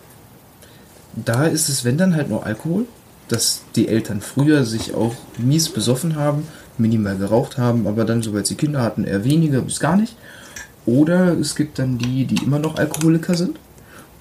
[1.15, 2.85] Da ist es, wenn dann halt nur Alkohol,
[3.29, 6.47] dass die Eltern früher sich auch mies besoffen haben,
[6.79, 10.17] minimal geraucht haben, aber dann, sobald sie Kinder hatten, eher weniger bis gar nicht.
[10.87, 13.59] Oder es gibt dann die, die immer noch Alkoholiker sind.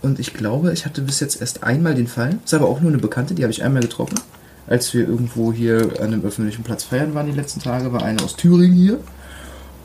[0.02, 2.38] Und ich glaube, ich hatte bis jetzt erst einmal den Fall.
[2.44, 4.20] Ist aber auch nur eine Bekannte, die habe ich einmal getroffen.
[4.68, 8.22] Als wir irgendwo hier an einem öffentlichen Platz feiern waren die letzten Tage, war eine
[8.24, 9.00] aus Thüringen hier.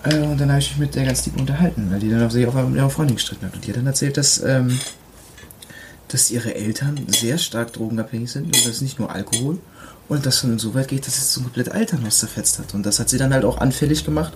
[0.05, 2.33] Äh, und dann habe ich mich mit der ganz lieb unterhalten, weil die dann auf
[2.33, 3.55] sich auf mit ihrer Freundin gestritten hat.
[3.55, 4.79] Und die hat dann erzählt, dass, ähm,
[6.09, 8.47] dass ihre Eltern sehr stark drogenabhängig sind.
[8.47, 9.59] Und das ist nicht nur Alkohol.
[10.09, 12.75] Und das dann so weit geht, dass es so komplett Elternhaus zerfetzt hat.
[12.75, 14.33] Und das hat sie dann halt auch anfällig gemacht.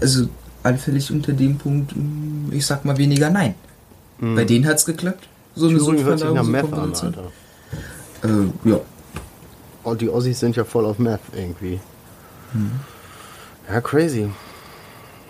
[0.00, 0.28] Also
[0.62, 3.54] anfällig unter dem Punkt, mm, ich sag mal weniger Nein.
[4.18, 4.36] Mhm.
[4.36, 5.28] Bei denen hat es geklappt.
[5.54, 7.14] So eine Suchtverlagerung, so an.
[8.22, 8.80] Äh, ja.
[9.82, 11.80] Und die Ossis sind ja voll auf Meth irgendwie.
[13.68, 14.28] Ja, crazy.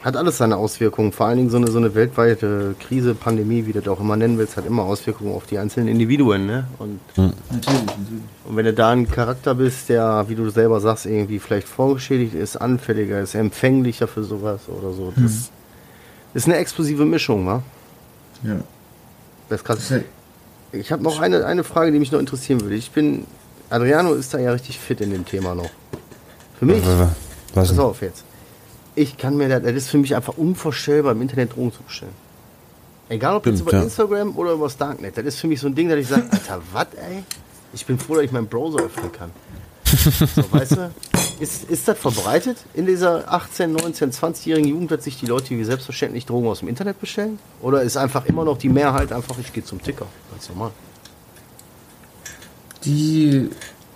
[0.03, 1.13] Hat alles seine Auswirkungen.
[1.13, 4.17] Vor allen Dingen so eine, so eine weltweite Krise, Pandemie, wie du das auch immer
[4.17, 6.47] nennen willst, hat immer Auswirkungen auf die einzelnen Individuen.
[6.47, 6.67] Ne?
[6.79, 8.23] Und, Natürlich, natürlich.
[8.45, 12.35] und wenn du da ein Charakter bist, der, wie du selber sagst, irgendwie vielleicht vorgeschädigt
[12.35, 15.51] ist, anfälliger ist, empfänglicher für sowas oder so, das
[16.35, 17.63] ist eine explosive Mischung, wa?
[18.43, 18.57] Ja.
[19.49, 19.77] Das ist krass.
[19.77, 20.05] Das ist halt,
[20.73, 22.75] Ich habe noch eine, eine Frage, die mich noch interessieren würde.
[22.75, 23.25] Ich bin,
[23.71, 25.71] Adriano ist da ja richtig fit in dem Thema noch.
[26.59, 26.83] Für mich,
[27.55, 28.25] Was pass auf jetzt.
[28.95, 32.13] Ich kann mir, das das ist für mich einfach unvorstellbar, im Internet Drogen zu bestellen.
[33.09, 33.85] Egal ob jetzt Stimmt, über ja.
[33.85, 35.17] Instagram oder über das Darknet.
[35.17, 37.25] Das ist für mich so ein Ding, dass ich sage, Alter, was, ey?
[37.75, 39.31] Ich bin froh, dass ich meinen Browser öffnen kann.
[40.35, 40.91] So, weißt du?
[41.41, 45.65] Ist, ist das verbreitet in dieser 18, 19, 20-jährigen Jugend, dass sich die Leute wie
[45.65, 47.39] selbstverständlich Drogen aus dem Internet bestellen?
[47.61, 50.07] Oder ist einfach immer noch die Mehrheit einfach, ich gehe zum Ticker?
[50.31, 50.71] Ganz normal.
[52.85, 53.51] die,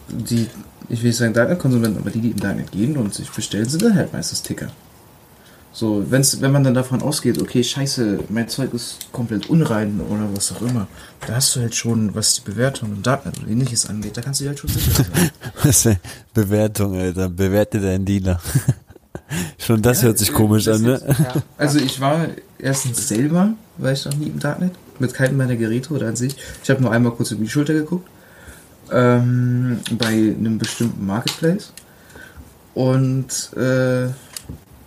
[0.08, 0.48] die,
[0.88, 3.82] ich will nicht sagen Darknet-Konsumenten, aber die, die im Darknet gehen und sich bestellen, sind
[3.82, 4.70] dann halt meistens Ticker.
[5.78, 10.26] So, wenn's, wenn man dann davon ausgeht, okay, scheiße, mein Zeug ist komplett unrein oder
[10.32, 10.86] was auch immer,
[11.26, 14.40] da hast du halt schon, was die Bewertung im Darknet oder ähnliches angeht, da kannst
[14.40, 15.30] du halt schon sicher sein.
[15.62, 15.98] Was für
[16.32, 17.28] Bewertung, Alter.
[17.28, 18.40] Bewerte deinen Dealer.
[19.58, 20.98] Schon das Ja, hört sich komisch an, ne?
[21.58, 22.26] Also ich war
[22.58, 26.36] erstens selber, war ich noch nie im Darknet, mit keinem meiner Geräte oder an sich.
[26.62, 28.08] Ich habe nur einmal kurz über die Schulter geguckt.
[28.90, 31.72] Ähm, bei einem bestimmten Marketplace.
[32.72, 34.08] Und äh,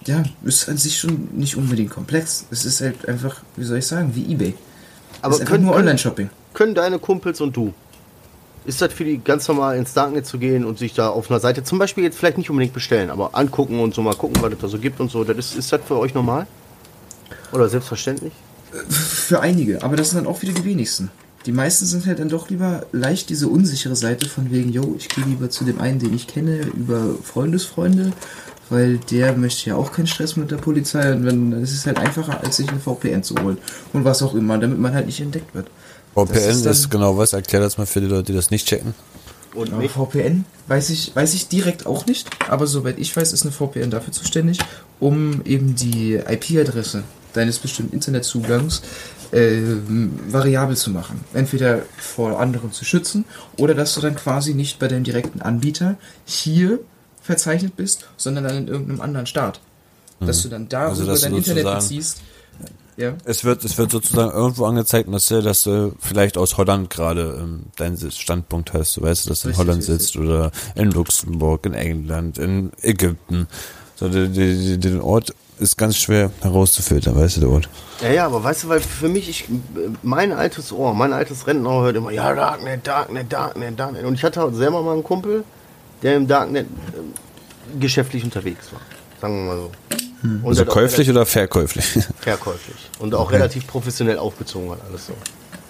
[0.05, 2.45] ja, ist an sich schon nicht unbedingt komplex.
[2.51, 4.53] Es ist halt einfach, wie soll ich sagen, wie Ebay.
[5.21, 6.29] Aber es ist können- nur Online-Shopping.
[6.53, 7.73] können deine Kumpels und du,
[8.65, 11.39] ist das für die ganz normal ins Darknet zu gehen und sich da auf einer
[11.39, 14.53] Seite zum Beispiel jetzt vielleicht nicht unbedingt bestellen, aber angucken und so mal gucken, was
[14.53, 16.47] es da so gibt und so, das ist, ist das für euch normal?
[17.51, 18.33] Oder selbstverständlich?
[18.89, 21.09] Für einige, aber das sind dann auch wieder die wenigsten.
[21.45, 25.07] Die meisten sind halt dann doch lieber leicht diese unsichere Seite von wegen, yo, ich
[25.07, 28.11] gehe lieber zu dem einen, den ich kenne, über Freundesfreunde,
[28.69, 31.97] weil der möchte ja auch keinen Stress mit der Polizei und wenn, es ist halt
[31.97, 33.57] einfacher, als sich eine VPN zu holen
[33.93, 35.67] und was auch immer, damit man halt nicht entdeckt wird.
[36.13, 37.33] VPN Das ist, ist genau was.
[37.33, 38.93] Erklär das mal für die Leute, die das nicht checken.
[39.55, 39.91] Und mich?
[39.91, 43.89] VPN weiß ich, weiß ich direkt auch nicht, aber soweit ich weiß, ist eine VPN
[43.89, 44.59] dafür zuständig,
[44.99, 47.03] um eben die IP-Adresse
[47.33, 48.81] deines bestimmten Internetzugangs
[49.31, 51.21] ähm, variabel zu machen.
[51.33, 53.25] Entweder vor anderen zu schützen
[53.57, 56.79] oder dass du dann quasi nicht bei deinem direkten Anbieter hier
[57.29, 59.59] verzeichnet bist, sondern dann in irgendeinem anderen Staat.
[60.19, 62.21] Dass du dann darüber Also, dein Internet beziehst.
[62.97, 63.13] Ja.
[63.23, 67.37] Es wird, es wird sozusagen irgendwo angezeigt, dass du, dass du vielleicht aus Holland gerade
[67.39, 68.97] ähm, deinen Standpunkt hast.
[68.97, 69.99] Du weißt, dass du in Richtig, Holland richtig.
[69.99, 73.47] sitzt oder in Luxemburg, in England, in Ägypten.
[73.95, 77.69] So, die, die, die, den Ort ist ganz schwer herauszufiltern, weißt du, der Ort.
[78.01, 79.45] Ja, ja, aber weißt du, weil für mich, ich,
[80.01, 84.05] mein altes Ohr, mein altes Rentenohr hört immer, ja, Darknet, Darknet, Darknet, Darknet.
[84.05, 85.43] Und ich hatte auch selber mal einen Kumpel,
[86.01, 88.81] der im Darknet ähm, geschäftlich unterwegs war.
[89.21, 89.71] Sagen wir mal so.
[90.21, 91.85] Und Also käuflich oder verkäuflich?
[92.19, 95.13] verkäuflich und auch relativ professionell aufgezogen hat alles so.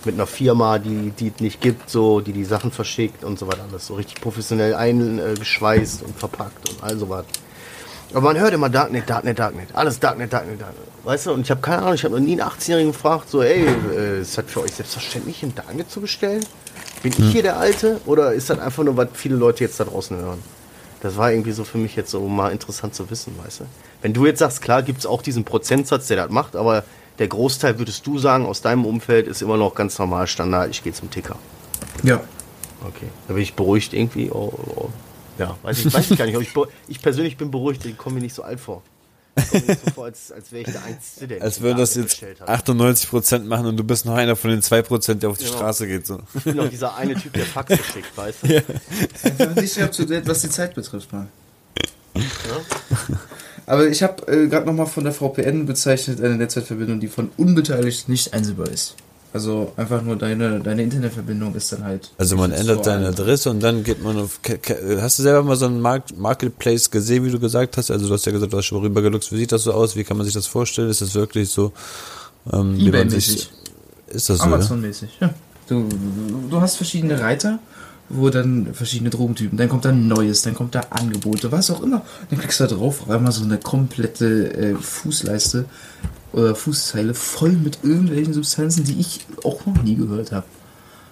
[0.06, 3.48] Mit einer Firma, die die es nicht gibt, so, die die Sachen verschickt und so
[3.48, 7.26] weiter alles so richtig professionell eingeschweißt und verpackt und all so was.
[8.12, 10.84] Aber man hört immer Darknet, Darknet, Darknet, alles Darknet, Darknet, Darknet.
[11.04, 13.44] Weißt du, und ich habe keine Ahnung, ich habe noch nie einen 18-Jährigen gefragt, so,
[13.44, 13.66] ey,
[13.96, 16.44] äh, ist das für euch selbstverständlich, im Darknet zu bestellen?
[17.02, 19.86] Bin ich hier der Alte oder ist das einfach nur, was viele Leute jetzt da
[19.86, 20.39] draußen hören?
[21.02, 23.64] Das war irgendwie so für mich jetzt so mal interessant zu wissen, weißt du?
[24.02, 26.84] Wenn du jetzt sagst, klar gibt es auch diesen Prozentsatz, der das macht, aber
[27.20, 30.84] der Großteil, würdest du sagen, aus deinem Umfeld ist immer noch ganz normal Standard, ich
[30.84, 31.38] gehe zum Ticker.
[32.04, 32.22] Ja.
[32.82, 33.08] Okay.
[33.28, 34.30] Da bin ich beruhigt irgendwie.
[34.32, 34.89] Oh, oh.
[35.38, 36.36] Ja, weiß ich, weiß ich gar nicht.
[36.36, 36.54] Aber ich,
[36.88, 38.82] ich persönlich bin beruhigt, ich komme mir nicht so alt vor.
[39.36, 41.96] Kommt mir so vor, als, als wäre ich der Einzige, der Als die würden das
[41.96, 42.66] jetzt bestellt hat.
[42.68, 45.58] 98% machen und du bist noch einer von den 2%, der auf die Genau.
[45.58, 46.06] Straße geht.
[46.06, 46.20] So.
[46.36, 48.56] Ich bin auch dieser eine Typ, der Faxe schickt, weißt du?
[49.24, 51.30] Einfach nicht up to date, was die Zeit betrifft, Mann.
[53.66, 58.10] Aber ich habe äh, gerade nochmal von der VPN bezeichnet, eine Netzwerkverbindung, die von unbeteiligt
[58.10, 58.96] nicht einsehbar ist.
[59.32, 62.12] Also einfach nur deine, deine Internetverbindung ist dann halt.
[62.18, 63.10] Also man ändert so einfach.
[63.10, 64.40] Adresse und dann geht man auf.
[65.02, 67.92] Hast du selber mal so einen Markt Marketplace gesehen, wie du gesagt hast?
[67.92, 69.32] Also du hast ja gesagt, du hast schon mal rübergeluxt.
[69.32, 69.96] Wie sieht das so aus?
[69.96, 70.90] Wie kann man sich das vorstellen?
[70.90, 71.74] Ist das wirklich so?
[72.52, 73.50] Ähm, wie man sich-.
[74.08, 74.44] Ist das so?
[74.46, 75.34] Amazon-mäßig, ja.
[75.68, 75.88] Du,
[76.50, 77.60] du hast verschiedene Reiter,
[78.10, 82.04] wo dann verschiedene Drogentypen, dann kommt da Neues, dann kommt da Angebote, was auch immer.
[82.32, 85.66] Dann klickst du da drauf, auf einmal so eine komplette äh, Fußleiste
[86.34, 90.46] oder Fußzeile voll mit irgendwelchen Substanzen, die ich auch noch nie gehört habe.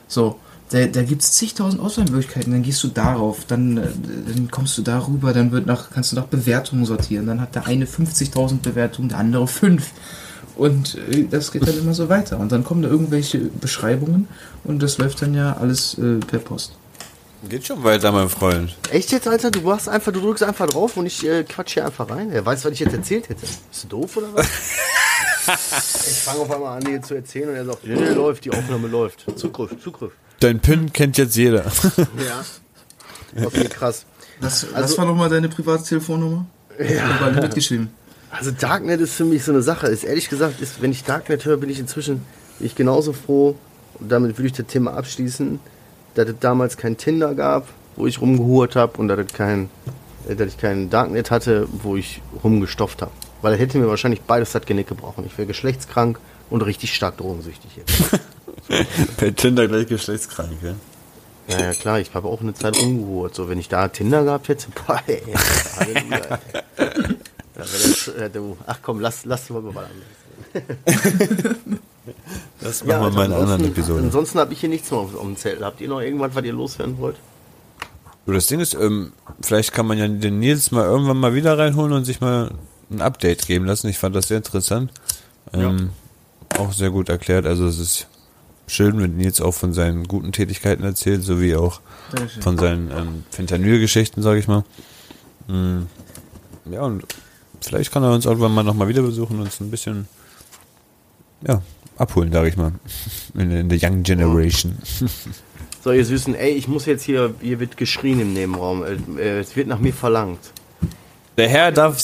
[0.07, 0.37] So,
[0.69, 3.87] da, da gibt es zigtausend Auswahlmöglichkeiten, dann gehst du darauf, dann, äh,
[4.27, 7.25] dann kommst du darüber, dann wird nach, kannst du nach Bewertungen sortieren.
[7.25, 9.91] Dann hat der eine 50.000 Bewertungen, der andere 5.
[10.55, 12.39] Und äh, das geht dann immer so weiter.
[12.39, 14.27] Und dann kommen da irgendwelche Beschreibungen
[14.63, 16.73] und das läuft dann ja alles äh, per Post.
[17.47, 18.75] Geht schon weiter, mein Freund.
[18.91, 19.51] Echt jetzt, Alter?
[19.51, 22.27] Du machst einfach, du drückst einfach drauf und ich äh, quatsch hier einfach rein.
[22.31, 23.45] Wer weiß, was ich jetzt erzählt hätte.
[23.69, 24.47] Bist du doof oder was?
[25.47, 28.87] ich fange auf einmal an, dir zu erzählen und er sagt, nee, läuft, die Aufnahme
[28.87, 29.25] läuft.
[29.35, 30.11] Zugriff, Zugriff.
[30.39, 31.65] Dein PIN kennt jetzt jeder.
[33.35, 33.45] Ja.
[33.45, 34.05] Okay, krass.
[34.39, 36.45] Was, Also- was war nochmal deine private Telefonnummer?
[36.79, 36.85] Ja.
[37.17, 37.89] Überall mitgeschrieben.
[38.29, 39.87] Also Darknet ist für mich so eine Sache.
[39.87, 42.21] Ist ehrlich gesagt, ist, wenn ich Darknet höre, bin ich inzwischen
[42.57, 43.55] bin ich genauso froh.
[43.99, 45.59] Und damit würde ich das Thema abschließen,
[46.15, 49.69] dass es damals kein Tinder gab, wo ich rumgehurt habe und dass, es kein,
[50.27, 53.11] dass ich kein Darknet hatte, wo ich rumgestopft habe.
[53.41, 55.23] Weil er hätte mir wahrscheinlich beides das Genick gebrochen.
[55.25, 56.19] Ich wäre geschlechtskrank
[56.49, 58.19] und richtig stark drogensüchtig jetzt.
[59.19, 60.73] Bei Tinder gleich geschlechtskrank, ja?
[61.47, 63.33] Ja, ja, klar, ich habe auch eine Zeit rumgehurt.
[63.33, 65.21] So, wenn ich da Tinder gehabt hätte, boah, ey,
[65.77, 66.39] Halleluja.
[66.75, 67.17] ey.
[67.55, 68.29] Das, äh,
[68.67, 71.55] ach komm, lass, lass mal mal anderes.
[72.61, 74.03] Das machen wir mal in einer anderen Episode.
[74.03, 75.65] Ansonsten habe ich hier nichts mehr auf, auf dem Zettel.
[75.65, 77.15] Habt ihr noch irgendwas, was ihr loswerden wollt?
[78.25, 81.93] Das Ding ist, ähm, vielleicht kann man ja den Nils mal irgendwann mal wieder reinholen
[81.93, 82.51] und sich mal
[82.89, 83.87] ein Update geben lassen.
[83.89, 84.91] Ich fand das sehr interessant.
[85.53, 85.89] Ähm,
[86.57, 87.45] Auch sehr gut erklärt.
[87.45, 88.07] Also es ist
[88.67, 91.81] schön, wenn Nils auch von seinen guten Tätigkeiten erzählt, sowie auch
[92.41, 94.63] von seinen ähm, Fentanyl-Geschichten, sage ich mal.
[95.47, 95.83] Mm,
[96.71, 97.05] Ja, und
[97.61, 100.07] vielleicht kann er uns irgendwann mal nochmal wieder besuchen und uns ein bisschen
[101.47, 101.61] ja,
[101.97, 102.71] abholen, sage ich mal.
[103.35, 104.77] In, in der Young Generation.
[105.83, 108.83] So, ihr Süßen, ey, ich muss jetzt hier, hier wird geschrien im Nebenraum.
[108.83, 110.39] Äh, äh, Es wird nach mir verlangt.
[111.37, 111.97] Der Herr darf.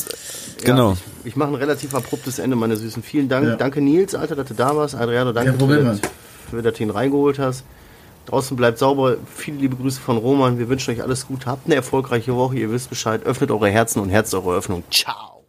[0.63, 0.91] Genau.
[0.91, 3.01] Ja, ich ich mache ein relativ abruptes Ende, meine Süßen.
[3.01, 3.47] Vielen Dank.
[3.47, 3.55] Ja.
[3.55, 4.93] Danke, Nils, Alter, dass du da warst.
[4.95, 5.99] Adriano, danke, Kein Problem, für, Mann.
[6.01, 6.11] das-
[6.51, 7.63] für dass du ihn reingeholt hast.
[8.25, 9.17] Draußen bleibt sauber.
[9.36, 10.57] Viele liebe Grüße von Roman.
[10.59, 11.47] Wir wünschen euch alles Gute.
[11.47, 12.55] Habt eine erfolgreiche Woche.
[12.57, 13.25] Ihr wisst Bescheid.
[13.25, 14.84] Öffnet eure Herzen und herzt eure Öffnung.
[14.91, 15.43] Ciao.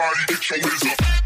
[0.00, 1.17] Everybody get your hands.